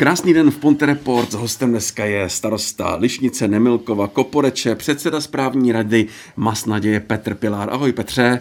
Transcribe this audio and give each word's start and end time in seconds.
Krásný 0.00 0.34
den 0.34 0.50
v 0.50 0.58
Ponte 0.58 0.86
Report. 0.86 1.32
Hostem 1.32 1.70
dneska 1.70 2.04
je 2.04 2.28
starosta 2.28 2.96
Lišnice 2.96 3.48
Nemilkova 3.48 4.08
Koporeče, 4.08 4.74
předseda 4.74 5.20
správní 5.20 5.72
rady 5.72 6.06
Mas 6.36 6.66
Naděje 6.66 7.00
Petr 7.00 7.34
Pilár. 7.34 7.70
Ahoj 7.72 7.92
Petře. 7.92 8.38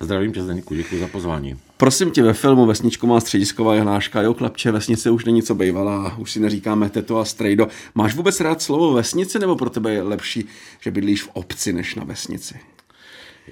Zdravím 0.00 0.32
tě, 0.32 0.42
Zdeníku, 0.42 0.74
děkuji 0.74 1.00
za 1.00 1.08
pozvání. 1.08 1.56
Prosím 1.76 2.10
tě, 2.10 2.22
ve 2.22 2.32
filmu 2.32 2.66
Vesničko 2.66 3.06
má 3.06 3.20
středisková 3.20 3.74
jehnáška, 3.74 4.22
jo, 4.22 4.34
chlapče, 4.34 4.70
vesnice 4.72 5.10
už 5.10 5.24
není 5.24 5.42
co 5.42 5.54
bejvala, 5.54 6.16
už 6.18 6.30
si 6.32 6.40
neříkáme 6.40 6.90
teto 6.90 7.18
a 7.18 7.24
strejdo. 7.24 7.68
Máš 7.94 8.14
vůbec 8.14 8.40
rád 8.40 8.62
slovo 8.62 8.92
vesnice, 8.92 9.38
nebo 9.38 9.56
pro 9.56 9.70
tebe 9.70 9.92
je 9.92 10.02
lepší, 10.02 10.46
že 10.80 10.90
bydlíš 10.90 11.22
v 11.22 11.30
obci, 11.32 11.72
než 11.72 11.94
na 11.94 12.04
vesnici? 12.04 12.54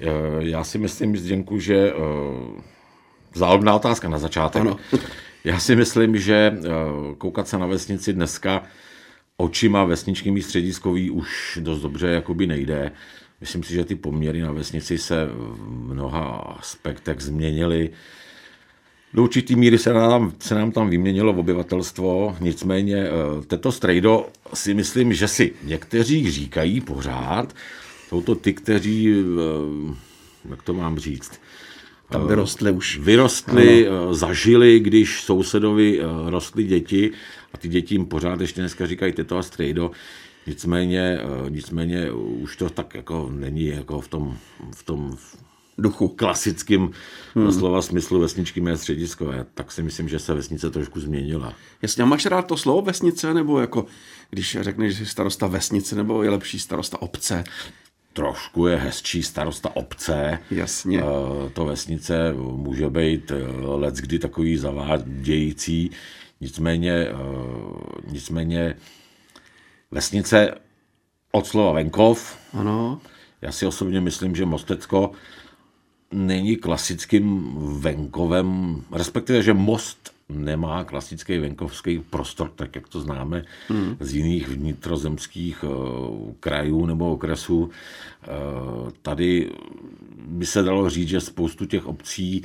Eh, 0.01 0.09
já 0.39 0.65
si 0.65 0.79
myslím, 0.79 1.17
Zdenku, 1.17 1.59
že 1.59 1.93
uh, 1.93 2.01
zálobná 3.35 3.75
otázka 3.75 4.09
na 4.09 4.19
začátek. 4.19 4.61
Ano. 4.61 4.77
Já 5.45 5.59
si 5.59 5.77
myslím, 5.77 6.19
že 6.19 6.53
uh, 6.59 7.15
koukat 7.15 7.49
se 7.49 7.59
na 7.59 7.67
vesnici 7.67 8.13
dneska 8.13 8.63
očima 9.37 9.85
vesničními 9.85 10.43
střediskový 10.43 11.11
už 11.11 11.59
dost 11.63 11.81
dobře 11.81 12.07
jakoby 12.07 12.47
nejde. 12.47 12.93
Myslím 13.41 13.63
si, 13.63 13.75
že 13.75 13.85
ty 13.85 13.95
poměry 13.95 14.41
na 14.41 14.53
vesnici 14.53 14.99
se 14.99 15.29
v 15.33 15.71
mnoha 15.71 16.21
aspektech 16.59 17.21
změnily. 17.21 17.91
Do 19.15 19.23
určitý 19.23 19.57
míry 19.57 19.79
se 19.79 19.93
nám, 19.93 20.33
se 20.39 20.55
nám 20.55 20.73
tam 20.73 20.91
vyměnilo 20.91 21.33
obyvatelstvo, 21.33 22.37
nicméně 22.41 23.07
teto 23.47 23.73
strejdo 23.73 24.29
si 24.55 24.75
myslím, 24.75 25.13
že 25.13 25.29
si 25.29 25.53
někteří 25.63 26.31
říkají 26.31 26.81
pořád, 26.81 27.55
jsou 28.09 28.23
to 28.23 28.35
ty, 28.35 28.53
kteří, 28.53 29.15
eh, 29.15 29.95
jak 30.51 30.63
to 30.63 30.75
mám 30.75 30.99
říct, 30.99 31.41
tam 32.19 32.29
vyrostli 32.29 32.71
už. 32.71 32.99
Vyrostli, 32.99 33.89
ano. 33.89 34.11
Eh, 34.11 34.15
zažili, 34.15 34.81
když 34.81 35.23
sousedovi 35.23 36.01
eh, 36.01 36.05
rostly 36.31 36.65
děti 36.65 37.13
a 37.53 37.59
ty 37.59 37.69
děti 37.69 37.95
jim 37.95 38.07
pořád 38.07 38.41
ještě 38.41 38.61
dneska 38.61 38.87
říkají 38.87 39.13
teto 39.13 39.39
a 39.39 39.43
strejdo. 39.43 39.91
Nicméně, 40.47 41.19
nicméně 41.49 42.13
už 42.13 42.57
to 42.57 42.71
tak 42.71 42.95
jako 42.95 43.31
není 43.33 43.67
jako 43.67 44.01
v 44.01 44.09
tom, 44.09 44.39
v 44.75 44.83
tom 44.83 45.17
duchu 45.79 46.09
klasickým 46.09 46.91
hmm. 47.35 47.53
slova 47.53 47.83
smyslu 47.83 48.21
vesničky 48.21 48.61
mé 48.61 48.77
střediskové, 48.77 49.47
tak 49.55 49.73
si 49.73 49.83
myslím, 49.83 50.09
že 50.09 50.19
se 50.19 50.35
vesnice 50.35 50.71
trošku 50.71 51.01
změnila. 51.01 51.55
Jasně, 51.83 52.03
a 52.03 52.07
máš 52.07 52.27
rád 52.27 52.47
to 52.47 52.57
slovo 52.57 52.83
vesnice, 52.83 53.35
nebo 53.35 53.61
jako 53.61 53.87
když 54.31 54.57
řekneš, 54.61 54.97
že 54.97 55.05
jsi 55.05 55.11
starosta 55.11 55.47
vesnice, 55.47 55.97
nebo 55.97 56.23
je 56.23 56.31
lepší 56.31 56.59
starosta 56.59 57.03
obce? 57.03 57.45
Trošku 58.15 58.67
je 58.67 58.77
hezčí 58.77 59.23
starosta 59.23 59.77
obce. 59.77 60.39
Jasně. 60.51 61.01
Eh, 61.01 61.51
to 61.51 61.65
vesnice 61.65 62.33
může 62.33 62.91
být 62.91 63.31
eh, 63.31 63.45
let 63.61 63.95
kdy 63.95 64.19
takový 64.19 64.57
zavádějící, 64.57 65.91
nicméně, 66.41 66.93
eh, 66.93 67.15
nicméně 68.07 68.77
vesnice 69.91 70.55
od 71.33 71.47
slova 71.47 71.73
venkov. 71.73 72.39
Ano. 72.53 73.01
Já 73.43 73.53
si 73.53 73.67
osobně 73.67 74.01
myslím, 74.01 74.37
že 74.37 74.45
Mostecko 74.45 75.13
není 76.13 76.57
klasickým 76.57 77.55
venkovem, 77.81 78.83
respektive, 78.93 79.43
že 79.43 79.55
Most 79.55 80.14
nemá 80.29 80.85
klasický 80.85 81.39
venkovský 81.39 81.99
prostor, 81.99 82.51
tak 82.57 82.77
jak 82.77 82.89
to 82.89 83.01
známe 83.01 83.45
hmm. 83.69 83.97
z 84.01 84.15
jiných 84.15 84.49
vnitrozemských 84.49 85.65
uh, 85.65 86.33
krajů 86.41 86.87
nebo 86.87 87.13
okresů. 87.13 87.59
Uh, 87.65 87.71
tady 89.03 89.51
by 90.27 90.47
se 90.47 90.63
dalo 90.63 90.91
říct, 90.91 91.09
že 91.09 91.21
spoustu 91.21 91.67
těch 91.67 91.87
obcí 91.87 92.43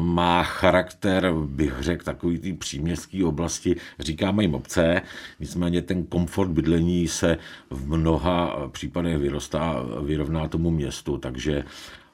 má 0.00 0.42
charakter, 0.42 1.32
bych 1.46 1.74
řekl, 1.80 2.04
takový 2.04 2.38
ty 2.38 2.52
příměstské 2.52 3.24
oblasti. 3.24 3.76
Říkáme 3.98 4.42
jim 4.42 4.54
obce, 4.54 5.02
nicméně 5.40 5.82
ten 5.82 6.04
komfort 6.04 6.50
bydlení 6.50 7.08
se 7.08 7.38
v 7.70 7.88
mnoha 7.88 8.68
případech 8.72 9.18
vyrostá, 9.18 9.82
vyrovná 10.02 10.48
tomu 10.48 10.70
městu, 10.70 11.18
takže 11.18 11.64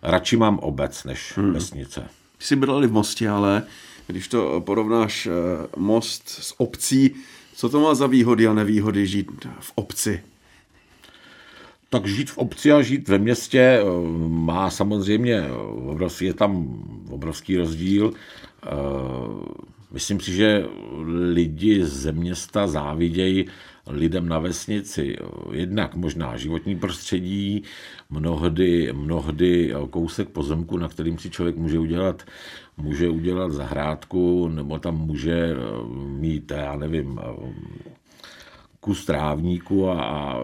radši 0.02 0.36
mám 0.36 0.58
obec 0.58 1.04
než 1.04 1.32
hmm. 1.36 1.52
vesnice. 1.52 2.08
Jsi 2.38 2.56
bydleli 2.56 2.86
v 2.86 2.92
Mostě, 2.92 3.28
ale 3.28 3.62
když 4.06 4.28
to 4.28 4.60
porovnáš 4.60 5.26
eh, 5.26 5.30
most 5.76 6.28
s 6.28 6.60
obcí, 6.60 7.14
co 7.54 7.68
to 7.68 7.80
má 7.80 7.94
za 7.94 8.06
výhody 8.06 8.46
a 8.46 8.54
nevýhody 8.54 9.06
žít 9.06 9.48
v 9.60 9.72
obci? 9.74 10.22
Tak 11.90 12.06
žít 12.06 12.30
v 12.30 12.38
obci 12.38 12.72
a 12.72 12.82
žít 12.82 13.08
ve 13.08 13.18
městě 13.18 13.60
eh, 13.60 13.84
má 14.28 14.70
samozřejmě, 14.70 15.34
eh, 15.34 15.52
obrovský, 15.90 16.24
je 16.24 16.34
tam 16.34 16.82
obrovský 17.10 17.56
rozdíl. 17.56 18.12
Myslím 19.92 20.20
si, 20.20 20.32
že 20.32 20.64
lidi 21.32 21.84
ze 21.84 22.12
města 22.12 22.66
závidějí 22.66 23.46
lidem 23.86 24.28
na 24.28 24.38
vesnici. 24.38 25.16
Jednak 25.52 25.94
možná 25.94 26.36
životní 26.36 26.76
prostředí, 26.76 27.62
mnohdy, 28.10 28.92
mnohdy 28.92 29.74
kousek 29.90 30.28
pozemku, 30.28 30.76
na 30.76 30.88
kterým 30.88 31.18
si 31.18 31.30
člověk 31.30 31.56
může 31.56 31.78
udělat, 31.78 32.22
může 32.76 33.08
udělat 33.08 33.52
zahrádku, 33.52 34.48
nebo 34.48 34.78
tam 34.78 34.96
může 34.96 35.32
eh, 35.32 35.56
mít, 36.06 36.52
já 36.56 36.76
nevím, 36.76 37.20
eh, 37.22 37.52
kus 38.80 39.04
trávníku 39.04 39.88
a, 39.88 40.02
a 40.04 40.40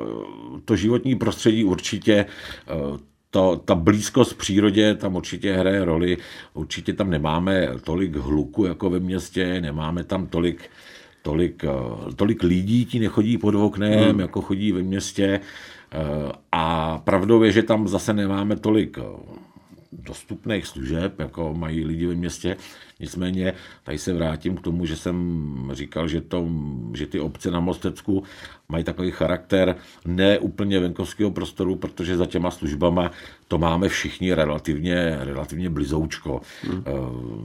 to 0.64 0.76
životní 0.76 1.14
prostředí 1.14 1.64
určitě 1.64 2.26
eh, 2.68 2.98
to, 3.30 3.62
ta 3.64 3.74
blízkost 3.74 4.38
přírodě 4.38 4.94
tam 4.94 5.16
určitě 5.16 5.52
hraje 5.52 5.84
roli. 5.84 6.16
Určitě 6.54 6.92
tam 6.92 7.10
nemáme 7.10 7.68
tolik 7.84 8.16
hluku 8.16 8.64
jako 8.64 8.90
ve 8.90 9.00
městě, 9.00 9.60
nemáme 9.60 10.04
tam 10.04 10.26
tolik, 10.26 10.70
tolik, 11.22 11.64
tolik 12.16 12.42
lidí, 12.42 12.84
ti 12.84 12.98
nechodí 12.98 13.38
pod 13.38 13.54
oknem, 13.54 14.10
hmm. 14.10 14.20
jako 14.20 14.40
chodí 14.40 14.72
ve 14.72 14.82
městě. 14.82 15.40
A 16.52 16.98
pravdou 16.98 17.42
je, 17.42 17.52
že 17.52 17.62
tam 17.62 17.88
zase 17.88 18.12
nemáme 18.12 18.56
tolik 18.56 18.98
dostupných 19.92 20.66
služeb, 20.66 21.18
jako 21.18 21.54
mají 21.54 21.84
lidi 21.84 22.06
ve 22.06 22.14
městě. 22.14 22.56
Nicméně 23.00 23.52
tady 23.84 23.98
se 23.98 24.12
vrátím 24.12 24.56
k 24.56 24.60
tomu, 24.60 24.86
že 24.86 24.96
jsem 24.96 25.70
říkal, 25.72 26.08
že, 26.08 26.20
to, 26.20 26.48
že 26.94 27.06
ty 27.06 27.20
obce 27.20 27.50
na 27.50 27.60
Mostecku 27.60 28.22
mají 28.68 28.84
takový 28.84 29.10
charakter 29.10 29.76
ne 30.06 30.38
úplně 30.38 30.80
venkovského 30.80 31.30
prostoru, 31.30 31.76
protože 31.76 32.16
za 32.16 32.26
těma 32.26 32.50
službama 32.50 33.10
to 33.48 33.58
máme 33.58 33.88
všichni 33.88 34.34
relativně, 34.34 35.18
relativně 35.20 35.70
blizoučko. 35.70 36.40
Hmm. 36.62 36.82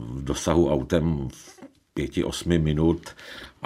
V 0.09 0.23
dosahu 0.23 0.72
autem 0.72 1.29
pěti, 1.94 2.23
osmi 2.23 2.59
minut, 2.59 3.09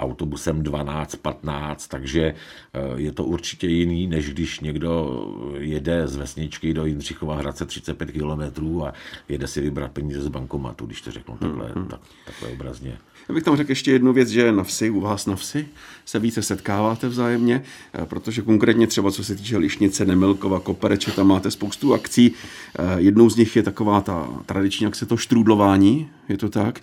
autobusem 0.00 0.62
12, 0.62 1.16
15, 1.16 1.88
takže 1.88 2.22
eh, 2.22 2.80
je 2.96 3.12
to 3.12 3.24
určitě 3.24 3.66
jiný, 3.66 4.06
než 4.06 4.30
když 4.30 4.60
někdo 4.60 5.24
jede 5.58 6.08
z 6.08 6.16
vesničky 6.16 6.74
do 6.74 6.86
Jindřichova 6.86 7.36
Hradce 7.36 7.66
35 7.66 8.10
km 8.12 8.82
a 8.82 8.92
jede 9.28 9.46
si 9.46 9.60
vybrat 9.60 9.92
peníze 9.92 10.22
z 10.22 10.28
bankomatu, 10.28 10.86
když 10.86 11.02
to 11.02 11.10
řeknu 11.10 11.36
takhle, 11.36 11.72
hmm. 11.74 11.86
tak, 11.86 12.00
takhle 12.26 12.48
obrazně. 12.48 12.98
Já 13.28 13.34
bych 13.34 13.44
tam 13.44 13.56
řekl 13.56 13.70
ještě 13.70 13.92
jednu 13.92 14.12
věc, 14.12 14.28
že 14.28 14.52
na 14.52 14.64
vsi, 14.64 14.90
u 14.90 15.00
vás 15.00 15.26
na 15.26 15.36
vsi 15.36 15.68
se 16.04 16.18
více 16.18 16.42
setkáváte 16.42 17.08
vzájemně, 17.08 17.62
eh, 17.94 18.06
protože 18.06 18.42
konkrétně 18.42 18.86
třeba 18.86 19.10
co 19.10 19.24
se 19.24 19.34
týče 19.34 19.56
Lišnice, 19.56 20.04
Nemilkova, 20.04 20.60
Kopereče, 20.60 21.12
tam 21.12 21.26
máte 21.26 21.50
spoustu 21.50 21.94
akcí. 21.94 22.32
Eh, 22.78 22.82
jednou 22.96 23.30
z 23.30 23.36
nich 23.36 23.56
je 23.56 23.62
taková 23.62 24.00
ta 24.00 24.28
tradiční 24.46 24.86
akce, 24.86 25.06
to 25.06 25.16
štrůdlování, 25.16 26.08
je 26.28 26.36
to 26.36 26.48
tak. 26.48 26.80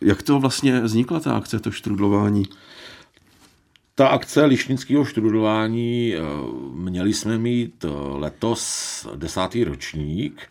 Jak 0.00 0.22
to 0.22 0.40
vlastně 0.40 0.80
vznikla 0.80 1.20
ta 1.20 1.36
akce, 1.36 1.58
to 1.58 1.70
štrůdlování? 1.70 2.03
Ta 3.94 4.08
akce 4.08 4.44
lišnického 4.44 5.04
štrudování 5.04 6.14
měli 6.72 7.12
jsme 7.12 7.38
mít 7.38 7.84
letos 8.18 9.06
desátý 9.16 9.64
ročník. 9.64 10.48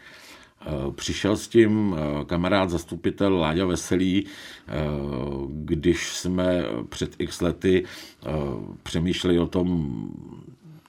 Eh, 0.65 0.91
přišel 0.91 1.37
s 1.37 1.47
tím 1.47 1.95
eh, 1.97 2.25
kamarád, 2.25 2.69
zastupitel 2.69 3.37
Láďa 3.37 3.65
Veselý, 3.65 4.25
eh, 4.25 4.71
když 5.47 6.15
jsme 6.15 6.63
před 6.89 7.15
x 7.19 7.41
lety 7.41 7.83
přemýšleli 8.83 9.39
o 9.39 9.47
tom, 9.47 9.93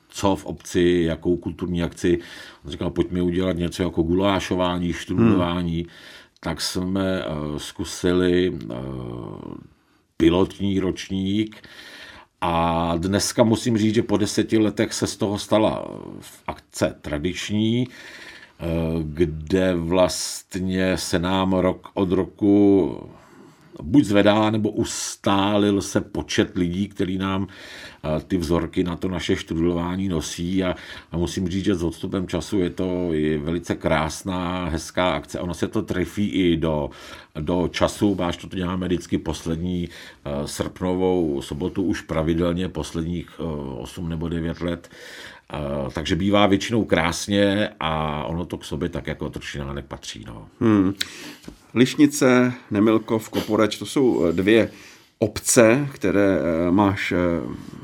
co 0.08 0.36
v 0.36 0.44
obci, 0.44 1.02
jakou 1.06 1.36
kulturní 1.36 1.82
akci. 1.82 2.18
On 2.64 2.70
říkal, 2.70 2.90
pojďme 2.90 3.22
udělat 3.22 3.56
něco 3.56 3.82
jako 3.82 4.02
gulášování, 4.02 4.92
študování. 4.92 5.76
Hmm. 5.76 5.90
Tak 6.40 6.60
jsme 6.60 7.22
zkusili 7.56 8.58
pilotní 10.16 10.80
ročník, 10.80 11.68
a 12.46 12.94
dneska 12.96 13.44
musím 13.44 13.78
říct, 13.78 13.94
že 13.94 14.02
po 14.02 14.16
deseti 14.16 14.58
letech 14.58 14.92
se 14.92 15.06
z 15.06 15.16
toho 15.16 15.38
stala 15.38 15.88
akce 16.46 16.96
tradiční. 17.00 17.88
Eh, 18.60 18.64
kde 19.02 19.74
vlastně 19.74 20.98
se 20.98 21.18
nám 21.18 21.52
rok 21.52 21.88
od 21.94 22.12
roku 22.12 22.96
buď 23.82 24.04
zvedá, 24.04 24.50
nebo 24.50 24.70
ustálil 24.70 25.82
se 25.82 26.00
počet 26.00 26.56
lidí, 26.56 26.88
který 26.88 27.18
nám 27.18 27.46
ty 28.28 28.36
vzorky 28.36 28.84
na 28.84 28.96
to 28.96 29.08
naše 29.08 29.36
študování 29.36 30.08
nosí. 30.08 30.64
A, 30.64 30.74
a 31.12 31.16
musím 31.16 31.48
říct, 31.48 31.64
že 31.64 31.74
s 31.74 31.82
odstupem 31.82 32.28
času 32.28 32.58
je 32.58 32.70
to 32.70 33.12
je 33.12 33.38
velice 33.38 33.74
krásná, 33.74 34.64
hezká 34.64 35.10
akce. 35.10 35.40
Ono 35.40 35.54
se 35.54 35.68
to 35.68 35.82
trefí 35.82 36.28
i 36.28 36.56
do, 36.56 36.90
do 37.40 37.68
času, 37.68 38.14
máš 38.14 38.36
to 38.36 38.56
děláme 38.56 38.86
vždycky 38.86 39.18
poslední 39.18 39.88
srpnovou 40.44 41.42
sobotu 41.42 41.82
už 41.82 42.00
pravidelně 42.00 42.68
posledních 42.68 43.40
8 43.78 44.08
nebo 44.08 44.28
9 44.28 44.60
let 44.60 44.90
takže 45.92 46.16
bývá 46.16 46.46
většinou 46.46 46.84
krásně 46.84 47.68
a 47.80 48.24
ono 48.24 48.44
to 48.44 48.58
k 48.58 48.64
sobě 48.64 48.88
tak 48.88 49.06
jako 49.06 49.30
trošinánek 49.30 49.84
patří. 49.84 50.24
No. 50.26 50.48
Hmm. 50.60 50.94
Lišnice, 51.74 52.52
Nemilkov, 52.70 53.28
Koporeč, 53.28 53.76
to 53.76 53.86
jsou 53.86 54.24
eh, 54.24 54.32
dvě 54.32 54.70
obce, 55.18 55.88
které 55.92 56.38
eh, 56.38 56.70
máš 56.70 57.12
eh, 57.12 57.16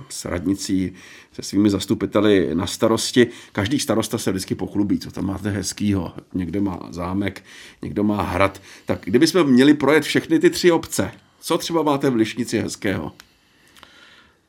s 0.08 0.24
radnicí 0.24 0.92
se 1.32 1.42
svými 1.42 1.70
zastupiteli 1.70 2.54
na 2.54 2.66
starosti. 2.66 3.26
Každý 3.52 3.78
starosta 3.78 4.18
se 4.18 4.30
vždycky 4.30 4.54
pochlubí, 4.54 4.98
co 4.98 5.10
tam 5.10 5.26
máte 5.26 5.50
hezkýho. 5.50 6.12
Někdo 6.34 6.62
má 6.62 6.80
zámek, 6.90 7.44
někdo 7.82 8.04
má 8.04 8.22
hrad. 8.22 8.62
Tak 8.86 9.00
kdybychom 9.04 9.46
měli 9.46 9.74
projet 9.74 10.04
všechny 10.04 10.38
ty 10.38 10.50
tři 10.50 10.72
obce, 10.72 11.12
co 11.40 11.58
třeba 11.58 11.82
máte 11.82 12.10
v 12.10 12.14
Lišnici 12.14 12.58
hezkého? 12.58 13.12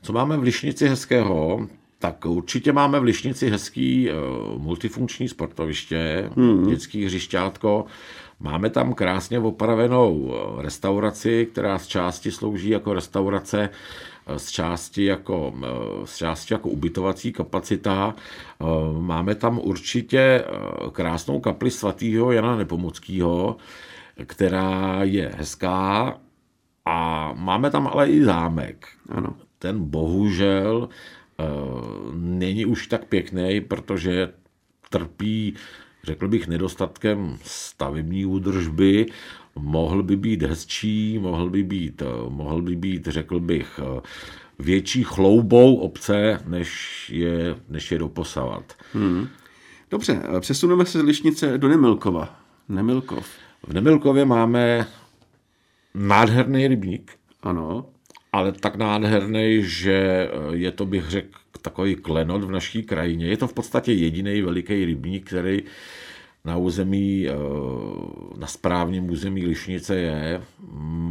Co 0.02 0.14
máme 0.14 0.38
v 0.38 0.44
Lišnici 0.44 0.88
hezkého? 0.88 1.68
Tak 2.02 2.26
určitě 2.26 2.74
máme 2.74 3.00
v 3.00 3.04
Lišnici 3.04 3.50
hezký 3.50 4.10
uh, 4.10 4.62
multifunkční 4.62 5.28
sportoviště, 5.28 6.30
hmm. 6.36 6.70
dětský 6.70 7.06
hřišťátko. 7.06 7.86
Máme 8.40 8.70
tam 8.70 8.94
krásně 8.94 9.40
opravenou 9.40 10.34
eh, 10.34 10.62
restauraci, 10.62 11.48
která 11.52 11.80
z 11.80 11.88
části 11.88 12.32
slouží 12.32 12.70
jako 12.70 12.94
restaurace, 12.94 13.70
eh, 14.28 14.40
z 14.40 14.50
části 14.50 15.06
jako, 15.06 15.54
z 16.06 16.18
části 16.18 16.54
jako 16.54 16.70
ubytovací 16.70 17.34
kapacita. 17.34 18.16
Máme 19.00 19.36
tam 19.36 19.60
určitě 19.60 20.44
krásnou 20.92 21.40
kapli 21.40 21.72
svatého 21.72 22.32
Jana 22.32 22.56
Nepomuckého, 22.56 23.58
která 24.26 25.00
je 25.04 25.32
hezká 25.38 26.18
a 26.86 27.34
máme 27.38 27.72
tam 27.72 27.88
ale 27.88 28.10
i 28.10 28.24
zámek. 28.24 28.88
Ano. 29.10 29.36
Ten 29.60 29.86
bohužel 29.90 30.90
Eh, 30.90 31.21
není 32.14 32.66
už 32.66 32.88
tak 32.88 33.06
pěkný, 33.06 33.62
protože 33.62 34.34
trpí, 34.90 35.54
řekl 36.04 36.28
bych, 36.28 36.48
nedostatkem 36.48 37.38
stavební 37.44 38.26
údržby, 38.26 39.06
mohl 39.56 40.04
by 40.04 40.16
být 40.16 40.42
hezčí, 40.42 41.20
mohl 41.20 41.50
by 41.50 41.64
být, 41.64 42.02
eh, 42.02 42.06
mohl 42.30 42.62
by 42.62 42.76
být 42.76 43.08
řekl 43.08 43.40
bych, 43.40 43.80
eh, 43.84 44.02
větší 44.60 45.04
chloubou 45.04 45.76
obce, 45.76 46.42
než 46.48 47.10
je, 47.14 47.56
než 47.70 47.92
je 47.92 48.00
doposavat. 48.00 48.74
Hmm. 48.94 49.28
Dobře, 49.92 50.22
přesuneme 50.40 50.86
se 50.86 51.00
z 51.00 51.04
Lišnice 51.04 51.58
do 51.58 51.68
Nemilkova. 51.68 52.40
Nemilkov. 52.70 53.28
V 53.68 53.74
Nemilkově 53.74 54.26
máme 54.26 54.88
nádherný 55.94 56.68
rybník. 56.68 57.12
Ano 57.44 57.86
ale 58.32 58.52
tak 58.52 58.76
nádherný, 58.76 59.64
že 59.64 60.30
eh, 60.32 60.56
je 60.56 60.72
to, 60.72 60.86
bych 60.86 61.10
řekl, 61.10 61.40
takový 61.62 61.96
klenot 61.96 62.44
v 62.44 62.52
naší 62.52 62.84
krajině. 62.84 63.28
Je 63.28 63.38
to 63.38 63.48
v 63.48 63.54
podstatě 63.54 63.94
jediný 63.94 64.42
veliký 64.42 64.86
rybník, 64.86 65.28
který 65.28 65.64
na 66.46 66.58
území, 66.58 67.28
eh, 67.28 67.34
na 68.38 68.48
správním 68.48 69.10
území 69.10 69.46
Lišnice 69.46 69.96
je. 69.96 70.42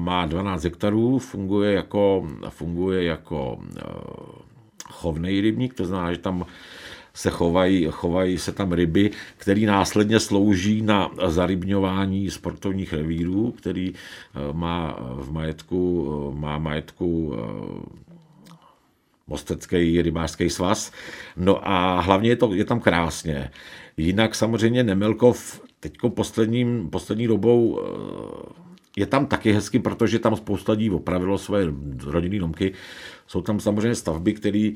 Má 0.00 0.26
12 0.26 0.64
hektarů, 0.64 1.18
funguje 1.18 1.72
jako, 1.72 2.28
funguje 2.48 3.04
jako 3.04 3.60
eh, 3.76 3.82
chovný 4.90 5.40
rybník, 5.40 5.74
to 5.74 5.84
znamená, 5.84 6.12
že 6.12 6.18
tam 6.18 6.46
se 7.20 7.30
chovají, 7.30 7.86
chovají 7.90 8.38
se 8.38 8.52
tam 8.52 8.72
ryby, 8.72 9.10
které 9.36 9.60
následně 9.60 10.20
slouží 10.20 10.82
na 10.82 11.10
zarybňování 11.26 12.30
sportovních 12.30 12.92
revírů, 12.92 13.52
který 13.52 13.92
eh, 13.92 14.52
má 14.52 14.96
v 15.00 15.32
majetku, 15.32 16.08
eh, 16.08 16.40
má 16.40 16.58
majetku 16.58 17.34
eh, 17.34 18.10
Mostecký 19.26 20.02
rybářský 20.02 20.50
svaz. 20.50 20.92
No 21.36 21.68
a 21.68 22.00
hlavně 22.00 22.30
je, 22.30 22.36
to, 22.36 22.54
je 22.54 22.64
tam 22.64 22.80
krásně. 22.80 23.50
Jinak 23.96 24.34
samozřejmě 24.34 24.82
Nemelkov 24.82 25.62
teďko 25.80 26.10
posledním, 26.10 26.90
poslední 26.90 27.26
dobou 27.26 27.80
je 28.96 29.06
tam 29.06 29.26
taky 29.26 29.52
hezky, 29.52 29.78
protože 29.78 30.18
tam 30.18 30.36
spousta 30.36 30.72
lidí 30.72 30.90
opravilo 30.90 31.38
své 31.38 31.60
rodinné 32.04 32.38
domky. 32.38 32.72
Jsou 33.26 33.42
tam 33.42 33.60
samozřejmě 33.60 33.94
stavby, 33.94 34.32
které 34.32 34.70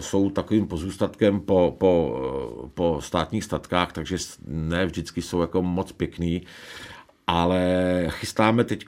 jsou 0.00 0.30
takovým 0.30 0.66
pozůstatkem 0.66 1.40
po, 1.40 1.76
po, 1.78 2.20
po 2.74 3.00
státních 3.02 3.44
statkách, 3.44 3.92
takže 3.92 4.16
ne 4.46 4.86
vždycky 4.86 5.22
jsou 5.22 5.40
jako 5.40 5.62
moc 5.62 5.92
pěkný. 5.92 6.42
Ale 7.32 8.06
chystáme 8.08 8.64
teď, 8.64 8.86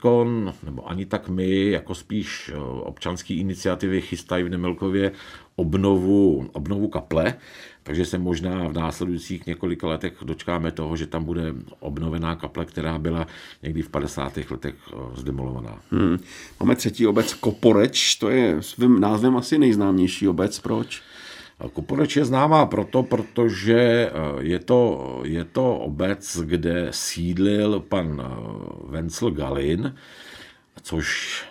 nebo 0.62 0.90
ani 0.90 1.06
tak 1.06 1.28
my, 1.28 1.70
jako 1.70 1.94
spíš 1.94 2.50
občanské 2.80 3.34
iniciativy 3.34 4.00
chystají 4.00 4.44
v 4.44 4.48
Nemelkově 4.48 5.12
obnovu, 5.56 6.48
obnovu 6.52 6.88
kaple, 6.88 7.34
takže 7.82 8.04
se 8.04 8.18
možná 8.18 8.68
v 8.68 8.72
následujících 8.72 9.46
několika 9.46 9.86
letech 9.86 10.12
dočkáme 10.22 10.72
toho, 10.72 10.96
že 10.96 11.06
tam 11.06 11.24
bude 11.24 11.54
obnovená 11.80 12.36
kaple, 12.36 12.64
která 12.64 12.98
byla 12.98 13.26
někdy 13.62 13.82
v 13.82 13.88
50. 13.88 14.36
letech 14.50 14.74
eh, 14.74 14.96
zdemolovaná. 15.14 15.78
Hmm. 15.90 16.18
Máme 16.60 16.76
třetí 16.76 17.06
obec 17.06 17.34
Koporeč, 17.34 18.14
to 18.14 18.30
je 18.30 18.62
svým 18.62 19.00
názvem 19.00 19.36
asi 19.36 19.58
nejznámější 19.58 20.28
obec. 20.28 20.58
Proč? 20.58 21.02
Koporeč 21.72 22.16
je 22.16 22.24
známá 22.24 22.66
proto, 22.66 23.02
protože 23.02 23.78
eh, 23.78 24.12
je 24.40 24.58
to, 24.58 25.20
je 25.24 25.44
to 25.44 25.76
obec, 25.76 26.40
kde 26.44 26.88
sídlil 26.90 27.80
pan 27.80 28.22
eh, 28.24 28.28
Vencel 28.88 29.30
Galin, 29.30 29.94
což 30.82 31.44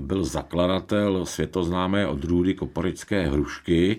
byl 0.00 0.24
zakladatel 0.24 1.26
světoznámé 1.26 2.06
odrůdy 2.06 2.54
koporické 2.54 3.28
hrušky, 3.28 3.98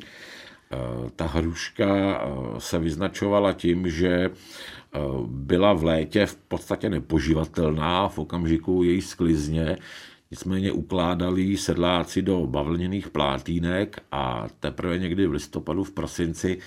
Eh, 0.72 1.10
ta 1.16 1.28
hruška 1.28 1.86
eh, 1.88 2.60
se 2.60 2.80
vyznačovala 2.80 3.54
tím, 3.54 3.90
že 3.90 4.10
eh, 4.10 5.00
byla 5.28 5.74
v 5.74 5.84
létě 5.84 6.26
v 6.26 6.36
podstatě 6.36 6.90
nepoživatelná 6.90 8.08
v 8.08 8.20
okamžiku 8.20 8.84
její 8.84 9.02
sklizně, 9.02 9.78
nicméně 10.32 10.72
ukládali 10.72 11.58
sedláci 11.58 12.22
do 12.22 12.48
bavlněných 12.48 13.10
plátínek 13.10 14.02
a 14.12 14.48
teprve 14.60 14.98
někdy 14.98 15.28
v 15.28 15.32
listopadu, 15.32 15.84
v 15.84 15.92
prosinci 15.92 16.58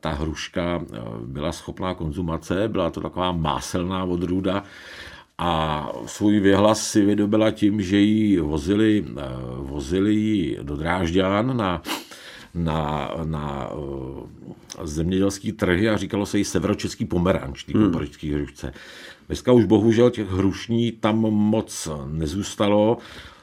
ta 0.00 0.10
hruška 0.10 0.84
byla 1.24 1.52
schopná 1.52 1.94
konzumace, 1.94 2.68
byla 2.68 2.90
to 2.90 3.00
taková 3.00 3.32
máselná 3.32 4.04
odrůda, 4.04 4.64
a 5.42 5.88
svůj 6.06 6.40
věhlas 6.40 6.90
si 6.90 7.04
vydobila 7.04 7.50
tím, 7.50 7.82
že 7.82 7.98
ji 7.98 8.40
vozili, 8.40 9.04
vozili 9.56 10.56
do 10.62 10.76
Drážďán 10.76 11.56
na 11.56 11.82
na, 12.54 13.10
na 13.24 13.72
uh, 13.72 14.26
zemědělský 14.82 15.52
trhy 15.52 15.88
a 15.88 15.96
říkalo 15.96 16.26
se 16.26 16.38
jí 16.38 16.44
severočeský 16.44 17.04
pomeranč, 17.04 17.64
ty 17.64 17.72
hmm. 17.72 17.94
hrušce. 18.32 18.72
Dneska 19.26 19.52
už 19.52 19.64
bohužel 19.64 20.10
těch 20.10 20.30
hrušní 20.30 20.92
tam 20.92 21.18
moc 21.20 21.88
nezůstalo. 22.06 22.98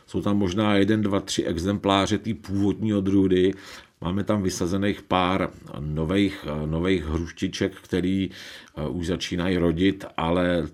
Jsou 0.07 0.21
tam 0.21 0.37
možná 0.37 0.75
jeden, 0.75 1.01
dva, 1.01 1.19
tři 1.19 1.43
exempláře 1.43 2.17
té 2.17 2.33
původní 2.33 2.93
odrůdy. 2.93 3.53
Máme 4.01 4.23
tam 4.23 4.43
vysazených 4.43 5.01
pár 5.01 5.49
nových, 5.79 6.45
nových 6.65 7.05
hruštiček, 7.05 7.75
který 7.81 8.29
uh, 8.29 8.97
už 8.97 9.07
začínají 9.07 9.57
rodit, 9.57 10.05
ale 10.17 10.67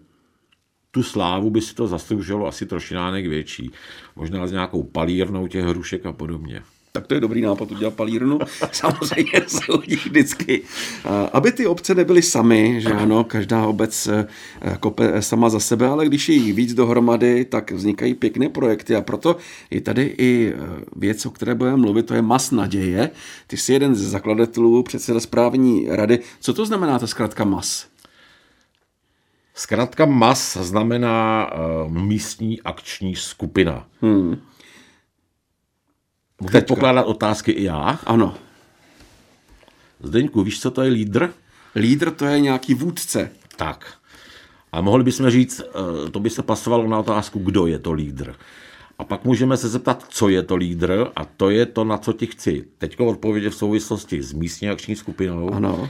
tu 0.91 1.03
slávu 1.03 1.49
by 1.49 1.61
si 1.61 1.75
to 1.75 1.87
zasloužilo 1.87 2.47
asi 2.47 2.65
trošinánek 2.65 3.27
větší. 3.27 3.71
Možná 4.15 4.47
s 4.47 4.51
nějakou 4.51 4.83
palírnou 4.83 5.47
těch 5.47 5.65
hrušek 5.65 6.05
a 6.05 6.13
podobně 6.13 6.61
tak 6.95 7.07
to 7.07 7.13
je 7.13 7.19
dobrý 7.19 7.41
nápad 7.41 7.71
udělat 7.71 7.93
palírnu. 7.93 8.39
Samozřejmě 8.71 9.41
jsou 9.47 9.77
vždycky. 9.77 10.61
Aby 11.33 11.51
ty 11.51 11.67
obce 11.67 11.95
nebyly 11.95 12.21
samy, 12.21 12.81
že 12.81 12.89
ano, 12.89 13.23
každá 13.23 13.65
obec 13.65 14.07
eh, 14.07 14.27
kope 14.79 15.21
sama 15.21 15.49
za 15.49 15.59
sebe, 15.59 15.87
ale 15.87 16.05
když 16.05 16.29
je 16.29 16.35
jí 16.35 16.51
víc 16.51 16.73
dohromady, 16.73 17.45
tak 17.45 17.71
vznikají 17.71 18.13
pěkné 18.13 18.49
projekty 18.49 18.95
a 18.95 19.01
proto 19.01 19.35
je 19.71 19.81
tady 19.81 20.15
i 20.17 20.53
eh, 20.55 20.59
věc, 20.95 21.25
o 21.25 21.31
které 21.31 21.55
budeme 21.55 21.77
mluvit, 21.77 22.05
to 22.05 22.13
je 22.13 22.21
Mas 22.21 22.51
naděje. 22.51 23.09
Ty 23.47 23.57
jsi 23.57 23.73
jeden 23.73 23.95
ze 23.95 24.09
zakladatelů, 24.09 24.83
předseda 24.83 25.19
správní 25.19 25.87
rady. 25.89 26.19
Co 26.39 26.53
to 26.53 26.65
znamená 26.65 26.99
ta 26.99 27.07
zkrátka 27.07 27.43
Mas? 27.43 27.87
Zkrátka 29.55 30.05
MAS 30.05 30.57
znamená 30.57 31.49
uh, 31.53 31.91
místní 31.91 32.61
akční 32.61 33.15
skupina. 33.15 33.85
Hmm. 34.01 34.37
Můžu 36.43 36.51
Teďka. 36.51 36.67
pokládat 36.67 37.03
otázky 37.03 37.51
i 37.51 37.63
já? 37.63 37.99
Ano. 38.05 38.35
Zdeňku, 40.03 40.43
víš, 40.43 40.61
co 40.61 40.71
to 40.71 40.81
je 40.81 40.89
lídr? 40.89 41.29
Lídr 41.75 42.11
to 42.11 42.25
je 42.25 42.39
nějaký 42.39 42.73
vůdce. 42.73 43.29
Tak. 43.55 43.93
A 44.71 44.81
mohli 44.81 45.03
bychom 45.03 45.29
říct, 45.29 45.61
eh, 45.61 46.09
to 46.09 46.19
by 46.19 46.29
se 46.29 46.43
pasovalo 46.43 46.87
na 46.87 46.99
otázku, 46.99 47.39
kdo 47.39 47.67
je 47.67 47.79
to 47.79 47.91
lídr. 47.91 48.35
A 48.99 49.03
pak 49.03 49.23
můžeme 49.23 49.57
se 49.57 49.69
zeptat, 49.69 50.05
co 50.09 50.29
je 50.29 50.43
to 50.43 50.55
lídr 50.55 51.07
a 51.15 51.25
to 51.25 51.49
je 51.49 51.65
to, 51.65 51.83
na 51.83 51.97
co 51.97 52.13
ti 52.13 52.25
chci. 52.25 52.65
Teď 52.77 52.99
odpovědět 52.99 53.49
v 53.49 53.55
souvislosti 53.55 54.23
s 54.23 54.33
místní 54.33 54.69
akční 54.69 54.95
skupinou. 54.95 55.53
Ano. 55.53 55.89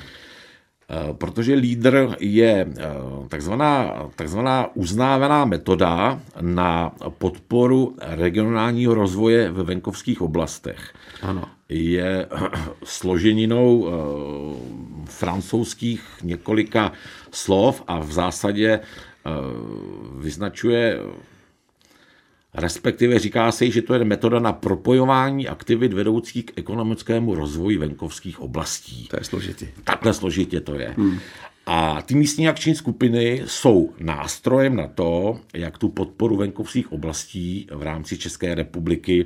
Eh, 0.89 1.13
protože 1.13 1.53
lídr 1.53 2.15
je 2.19 2.67
eh, 2.77 2.83
takzvaná, 3.27 3.93
takzvaná 4.15 4.75
uznávaná 4.75 5.45
metoda 5.45 6.19
na 6.41 6.91
podporu 7.17 7.95
regionálního 8.01 8.93
rozvoje 8.93 9.51
ve 9.51 9.63
venkovských 9.63 10.21
oblastech. 10.21 10.93
Ano. 11.21 11.43
Je 11.69 12.27
složeninou 12.83 13.87
francouzských 15.05 16.03
několika 16.23 16.91
slov 17.31 17.83
a 17.87 17.99
v 17.99 18.11
zásadě 18.11 18.79
vyznačuje 20.19 20.99
Respektive 22.55 23.19
říká 23.19 23.51
se, 23.51 23.71
že 23.71 23.81
to 23.81 23.93
je 23.93 24.05
metoda 24.05 24.39
na 24.39 24.53
propojování 24.53 25.47
aktivit 25.47 25.93
vedoucích 25.93 26.45
k 26.45 26.57
ekonomickému 26.57 27.35
rozvoji 27.35 27.77
venkovských 27.77 28.39
oblastí. 28.39 29.07
To 29.07 29.17
je 29.19 29.23
složitý. 29.23 29.67
Takhle 29.83 30.13
složitě 30.13 30.61
to 30.61 30.75
je. 30.75 30.93
Hmm. 30.97 31.19
A 31.65 32.01
ty 32.01 32.15
místní 32.15 32.47
akční 32.47 32.75
skupiny 32.75 33.41
jsou 33.45 33.93
nástrojem 33.99 34.75
na 34.75 34.87
to, 34.87 35.39
jak 35.53 35.77
tu 35.77 35.89
podporu 35.89 36.37
venkovských 36.37 36.91
oblastí 36.91 37.67
v 37.71 37.83
rámci 37.83 38.17
České 38.17 38.55
republiky 38.55 39.25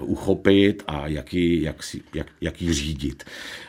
uchopit 0.00 0.82
a 0.86 1.06
jak 1.06 1.34
ji, 1.34 1.62
jak, 1.62 1.82
si, 1.82 2.00
jak, 2.14 2.26
jak 2.40 2.62
ji 2.62 2.72
řídit. 2.72 3.24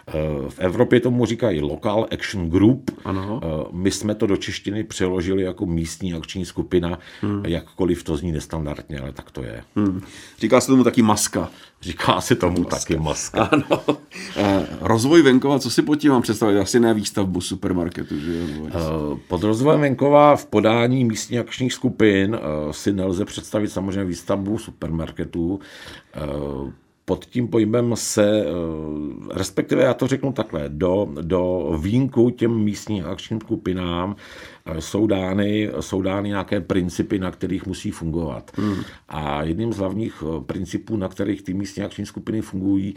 Eh, 0.08 0.12
v 0.50 0.60
Evropě 0.60 1.00
tomu 1.00 1.26
říkají 1.26 1.62
Local 1.62 2.08
Action 2.12 2.50
Group. 2.50 2.92
Ano. 3.06 3.42
Eh, 3.44 3.68
my 3.72 3.92
jsme 3.92 4.16
to 4.16 4.28
do 4.28 4.38
češtiny 4.38 4.84
přeložili 4.84 5.44
jako 5.44 5.66
místní 5.66 6.14
akční 6.14 6.46
skupina, 6.46 7.00
hmm. 7.22 7.46
jakkoliv 7.46 8.04
to 8.04 8.18
zní 8.18 8.32
nestandardně, 8.32 9.00
ale 9.00 9.12
tak 9.12 9.32
to 9.32 9.44
je. 9.44 9.64
Hmm. 9.76 10.02
Říká 10.40 10.62
se 10.62 10.68
tomu 10.68 10.84
taky 10.84 11.02
maska. 11.02 11.52
Říká 11.82 12.22
se 12.22 12.36
tomu 12.36 12.64
maska. 12.64 12.78
taky 12.78 12.98
maska. 12.98 13.44
Ano. 13.44 13.82
Eh, 14.36 14.68
rozvoj 14.82 15.22
venkova, 15.22 15.60
co 15.60 15.70
si 15.70 15.82
pod 15.82 15.96
tím 15.96 16.12
mám 16.12 16.22
představit? 16.22 16.60
Asi 16.60 16.80
ne 16.80 16.94
výstavbu 16.94 17.42
supermarketu, 17.42 18.20
že 18.20 18.38
jo? 18.38 19.18
Pod 19.28 19.44
rozvojem 19.44 19.82
venkova 19.82 20.36
v 20.36 20.46
podání 20.46 21.06
místní 21.06 21.40
akčních 21.40 21.74
skupin 21.74 22.40
si 22.72 22.94
nelze 22.94 23.26
představit 23.26 23.68
samozřejmě 23.68 24.04
výstavbu 24.04 24.58
supermarketů 24.58 25.60
pod 27.10 27.26
tím 27.26 27.48
pojmem 27.48 27.92
se, 27.96 28.42
eh, 28.42 28.52
respektive 29.34 29.84
já 29.84 29.94
to 29.94 30.08
řeknu 30.08 30.32
takhle, 30.32 30.66
do, 30.68 31.08
do 31.22 31.74
výjimku 31.82 32.30
těm 32.30 32.64
místním 32.64 33.06
akčním 33.06 33.42
skupinám 33.42 34.16
eh, 34.16 34.59
jsou 34.80 35.08
dány, 35.08 35.70
jsou 35.80 36.02
dány 36.02 36.30
nějaké 36.30 36.62
principy, 36.62 37.20
na 37.20 37.32
kterých 37.32 37.66
musí 37.66 37.92
fungovat. 37.92 38.52
Hmm. 38.56 38.84
A 39.10 39.44
jedním 39.44 39.74
z 39.74 39.78
hlavních 39.78 40.24
eh, 40.24 40.44
principů, 40.44 40.98
na 40.98 41.08
kterých 41.08 41.42
ty 41.42 41.54
místní 41.54 41.84
akční 41.84 42.06
skupiny 42.06 42.42
fungují, 42.42 42.96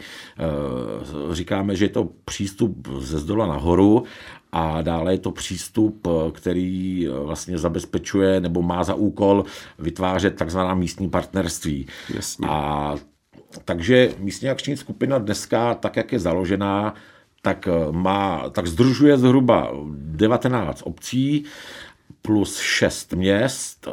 říkáme, 1.31 1.75
že 1.75 1.85
je 1.85 1.89
to 1.89 2.09
přístup 2.25 2.87
ze 2.99 3.19
zdola 3.19 3.47
nahoru 3.47 4.03
a 4.51 4.81
dále 4.81 5.13
je 5.13 5.17
to 5.17 5.31
přístup, 5.31 6.07
který 6.31 7.07
vlastně 7.07 7.57
zabezpečuje 7.57 8.39
nebo 8.39 8.61
má 8.61 8.83
za 8.83 8.93
úkol 8.93 9.45
vytvářet 9.79 10.35
takzvaná 10.35 10.73
místní 10.75 11.09
partnerství. 11.09 11.87
Jasně. 12.15 12.47
A 12.49 12.95
takže 13.65 14.13
místní 14.19 14.49
akční 14.49 14.77
skupina 14.77 15.17
dneska, 15.17 15.73
tak 15.73 15.97
jak 15.97 16.11
je 16.11 16.19
založená, 16.19 16.93
tak, 17.43 17.67
eh, 17.67 17.91
má, 17.91 18.49
tak 18.49 18.67
združuje 18.67 19.17
zhruba 19.17 19.71
19 19.95 20.81
obcí 20.81 21.43
plus 22.21 22.59
6 22.59 23.13
měst. 23.13 23.87
Eh, 23.87 23.91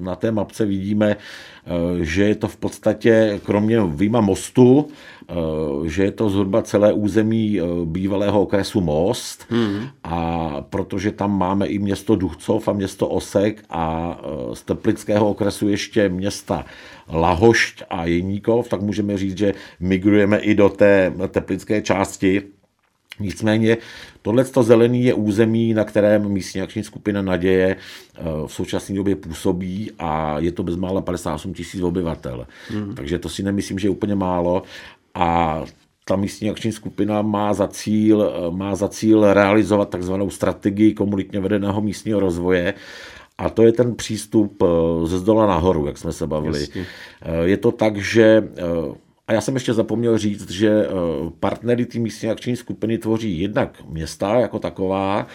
na 0.00 0.16
té 0.16 0.30
mapce 0.30 0.66
vidíme, 0.66 1.16
eh, 1.16 1.70
že 2.04 2.24
je 2.24 2.34
to 2.34 2.48
v 2.48 2.56
podstatě, 2.56 3.40
kromě 3.44 3.82
výjima 3.82 4.20
mostu, 4.20 4.88
že 5.84 6.04
je 6.04 6.10
to 6.12 6.30
zhruba 6.30 6.62
celé 6.62 6.92
území 6.92 7.60
bývalého 7.84 8.42
okresu 8.42 8.80
Most 8.80 9.46
hmm. 9.48 9.88
a 10.04 10.20
protože 10.60 11.12
tam 11.12 11.38
máme 11.38 11.66
i 11.66 11.78
město 11.78 12.16
Duchcov 12.16 12.68
a 12.68 12.72
město 12.72 13.08
Osek 13.08 13.64
a 13.70 14.18
z 14.52 14.62
Teplického 14.62 15.30
okresu 15.30 15.68
ještě 15.68 16.08
města 16.08 16.64
Lahošť 17.08 17.82
a 17.90 18.04
Jeníkov, 18.04 18.68
tak 18.68 18.80
můžeme 18.80 19.18
říct, 19.18 19.38
že 19.38 19.54
migrujeme 19.80 20.38
i 20.38 20.54
do 20.54 20.68
té 20.68 21.12
teplické 21.28 21.82
části. 21.82 22.42
Nicméně 23.20 23.76
tohleto 24.22 24.62
zelený 24.62 25.04
je 25.04 25.14
území, 25.14 25.74
na 25.74 25.84
kterém 25.84 26.28
místní 26.28 26.62
akční 26.62 26.84
skupina 26.84 27.22
Naděje 27.22 27.76
eh, 27.76 28.22
v 28.46 28.52
současné 28.52 28.96
době 28.96 29.16
působí 29.16 29.90
a 29.98 30.38
je 30.38 30.52
to 30.52 30.62
bezmála 30.62 31.00
58 31.00 31.54
tisíc 31.54 31.82
obyvatel. 31.82 32.46
Hmm. 32.68 32.94
Takže 32.94 33.18
to 33.18 33.28
si 33.28 33.42
nemyslím, 33.42 33.78
že 33.78 33.86
je 33.86 33.90
úplně 33.90 34.14
málo. 34.14 34.62
A 35.14 35.62
ta 36.04 36.16
místní 36.16 36.50
akční 36.50 36.72
skupina 36.72 37.22
má 37.22 37.54
za 37.54 37.68
cíl, 37.68 38.32
eh, 38.34 38.50
má 38.56 38.74
za 38.74 38.88
cíl 38.88 39.32
realizovat 39.32 39.88
takzvanou 39.88 40.30
strategii 40.30 40.94
komunitně 40.94 41.40
vedeného 41.40 41.80
místního 41.80 42.20
rozvoje 42.20 42.74
a 43.38 43.50
to 43.50 43.62
je 43.62 43.72
ten 43.72 43.94
přístup 43.94 44.62
eh, 44.62 45.06
ze 45.06 45.18
zdola 45.18 45.46
nahoru, 45.46 45.86
jak 45.86 45.98
jsme 45.98 46.12
se 46.12 46.26
bavili. 46.26 46.60
Jasně. 46.60 46.86
Eh, 47.22 47.44
je 47.44 47.56
to 47.56 47.72
tak, 47.72 47.96
že 47.96 48.48
eh, 48.56 48.62
a 49.26 49.32
já 49.32 49.40
jsem 49.40 49.54
ještě 49.54 49.74
zapomněl 49.74 50.18
říct, 50.18 50.50
že 50.50 50.86
partnery 51.40 51.86
té 51.86 51.98
místní 51.98 52.30
akční 52.30 52.56
skupiny 52.56 52.98
tvoří 52.98 53.40
jednak 53.40 53.82
města 53.88 54.34
jako 54.34 54.58
taková, 54.58 55.26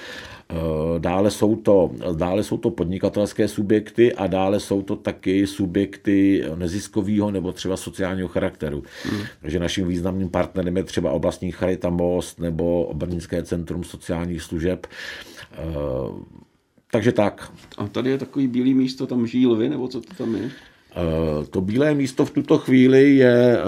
dále 0.98 1.32
jsou, 1.32 1.56
to, 1.56 1.92
dále 2.16 2.44
jsou 2.44 2.58
to 2.58 2.70
podnikatelské 2.70 3.48
subjekty 3.48 4.13
a 4.13 4.27
dále 4.27 4.60
jsou 4.60 4.82
to 4.82 4.96
taky 4.96 5.48
subjekty 5.48 6.44
neziskového 6.56 7.32
nebo 7.32 7.51
třeba 7.51 7.77
sociálního 7.77 8.27
charakteru. 8.27 8.84
Hmm. 9.04 9.22
Takže 9.42 9.60
naším 9.60 9.88
významným 9.88 10.30
partnerem 10.30 10.77
je 10.77 10.84
třeba 10.84 11.12
oblastní 11.12 11.51
Charita 11.51 11.89
Most 11.89 12.39
nebo 12.39 12.92
Brněnské 12.94 13.44
centrum 13.44 13.84
sociálních 13.84 14.42
služeb. 14.42 14.88
Takže 16.91 17.12
tak. 17.12 17.53
A 17.77 17.88
tady 17.88 18.10
je 18.10 18.17
takový 18.17 18.48
bílý 18.48 18.74
místo, 18.74 19.08
tam 19.08 19.27
žijí 19.27 19.48
lvy, 19.48 19.70
nebo 19.70 19.88
co 19.88 20.01
to 20.01 20.13
tam 20.13 20.36
je? 20.36 20.51
Eh, 20.98 21.46
to 21.46 21.62
bílé 21.62 21.94
místo 21.94 22.25
v 22.25 22.32
tuto 22.32 22.58
chvíli 22.58 23.16
je 23.16 23.58
eh, 23.58 23.62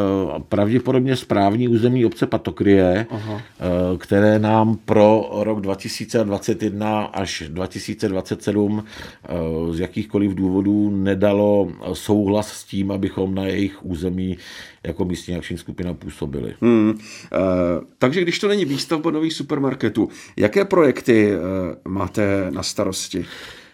pravděpodobně 0.49 1.15
správní 1.15 1.67
území 1.67 2.05
obce 2.05 2.27
Patokrie, 2.27 3.05
Aha. 3.09 3.41
Eh, 3.59 3.97
které 3.97 4.39
nám 4.39 4.77
pro 4.85 5.29
rok 5.33 5.61
2021 5.61 7.01
až 7.01 7.43
2027 7.47 8.83
z 9.71 9.79
jakýchkoliv 9.79 10.35
důvodů 10.35 10.89
nedalo 10.89 11.71
souhlas 11.93 12.51
s 12.51 12.63
tím, 12.63 12.91
abychom 12.91 13.35
na 13.35 13.45
jejich 13.45 13.85
území 13.85 14.37
jako 14.83 15.05
místní 15.05 15.35
akční 15.35 15.57
skupina 15.57 15.93
působili. 15.93 16.55
Hmm. 16.61 16.99
takže 17.97 18.21
když 18.21 18.39
to 18.39 18.47
není 18.47 18.65
výstavba 18.65 19.11
nových 19.11 19.33
supermarketů, 19.33 20.09
jaké 20.37 20.65
projekty 20.65 21.31
máte 21.87 22.47
na 22.49 22.63
starosti? 22.63 23.25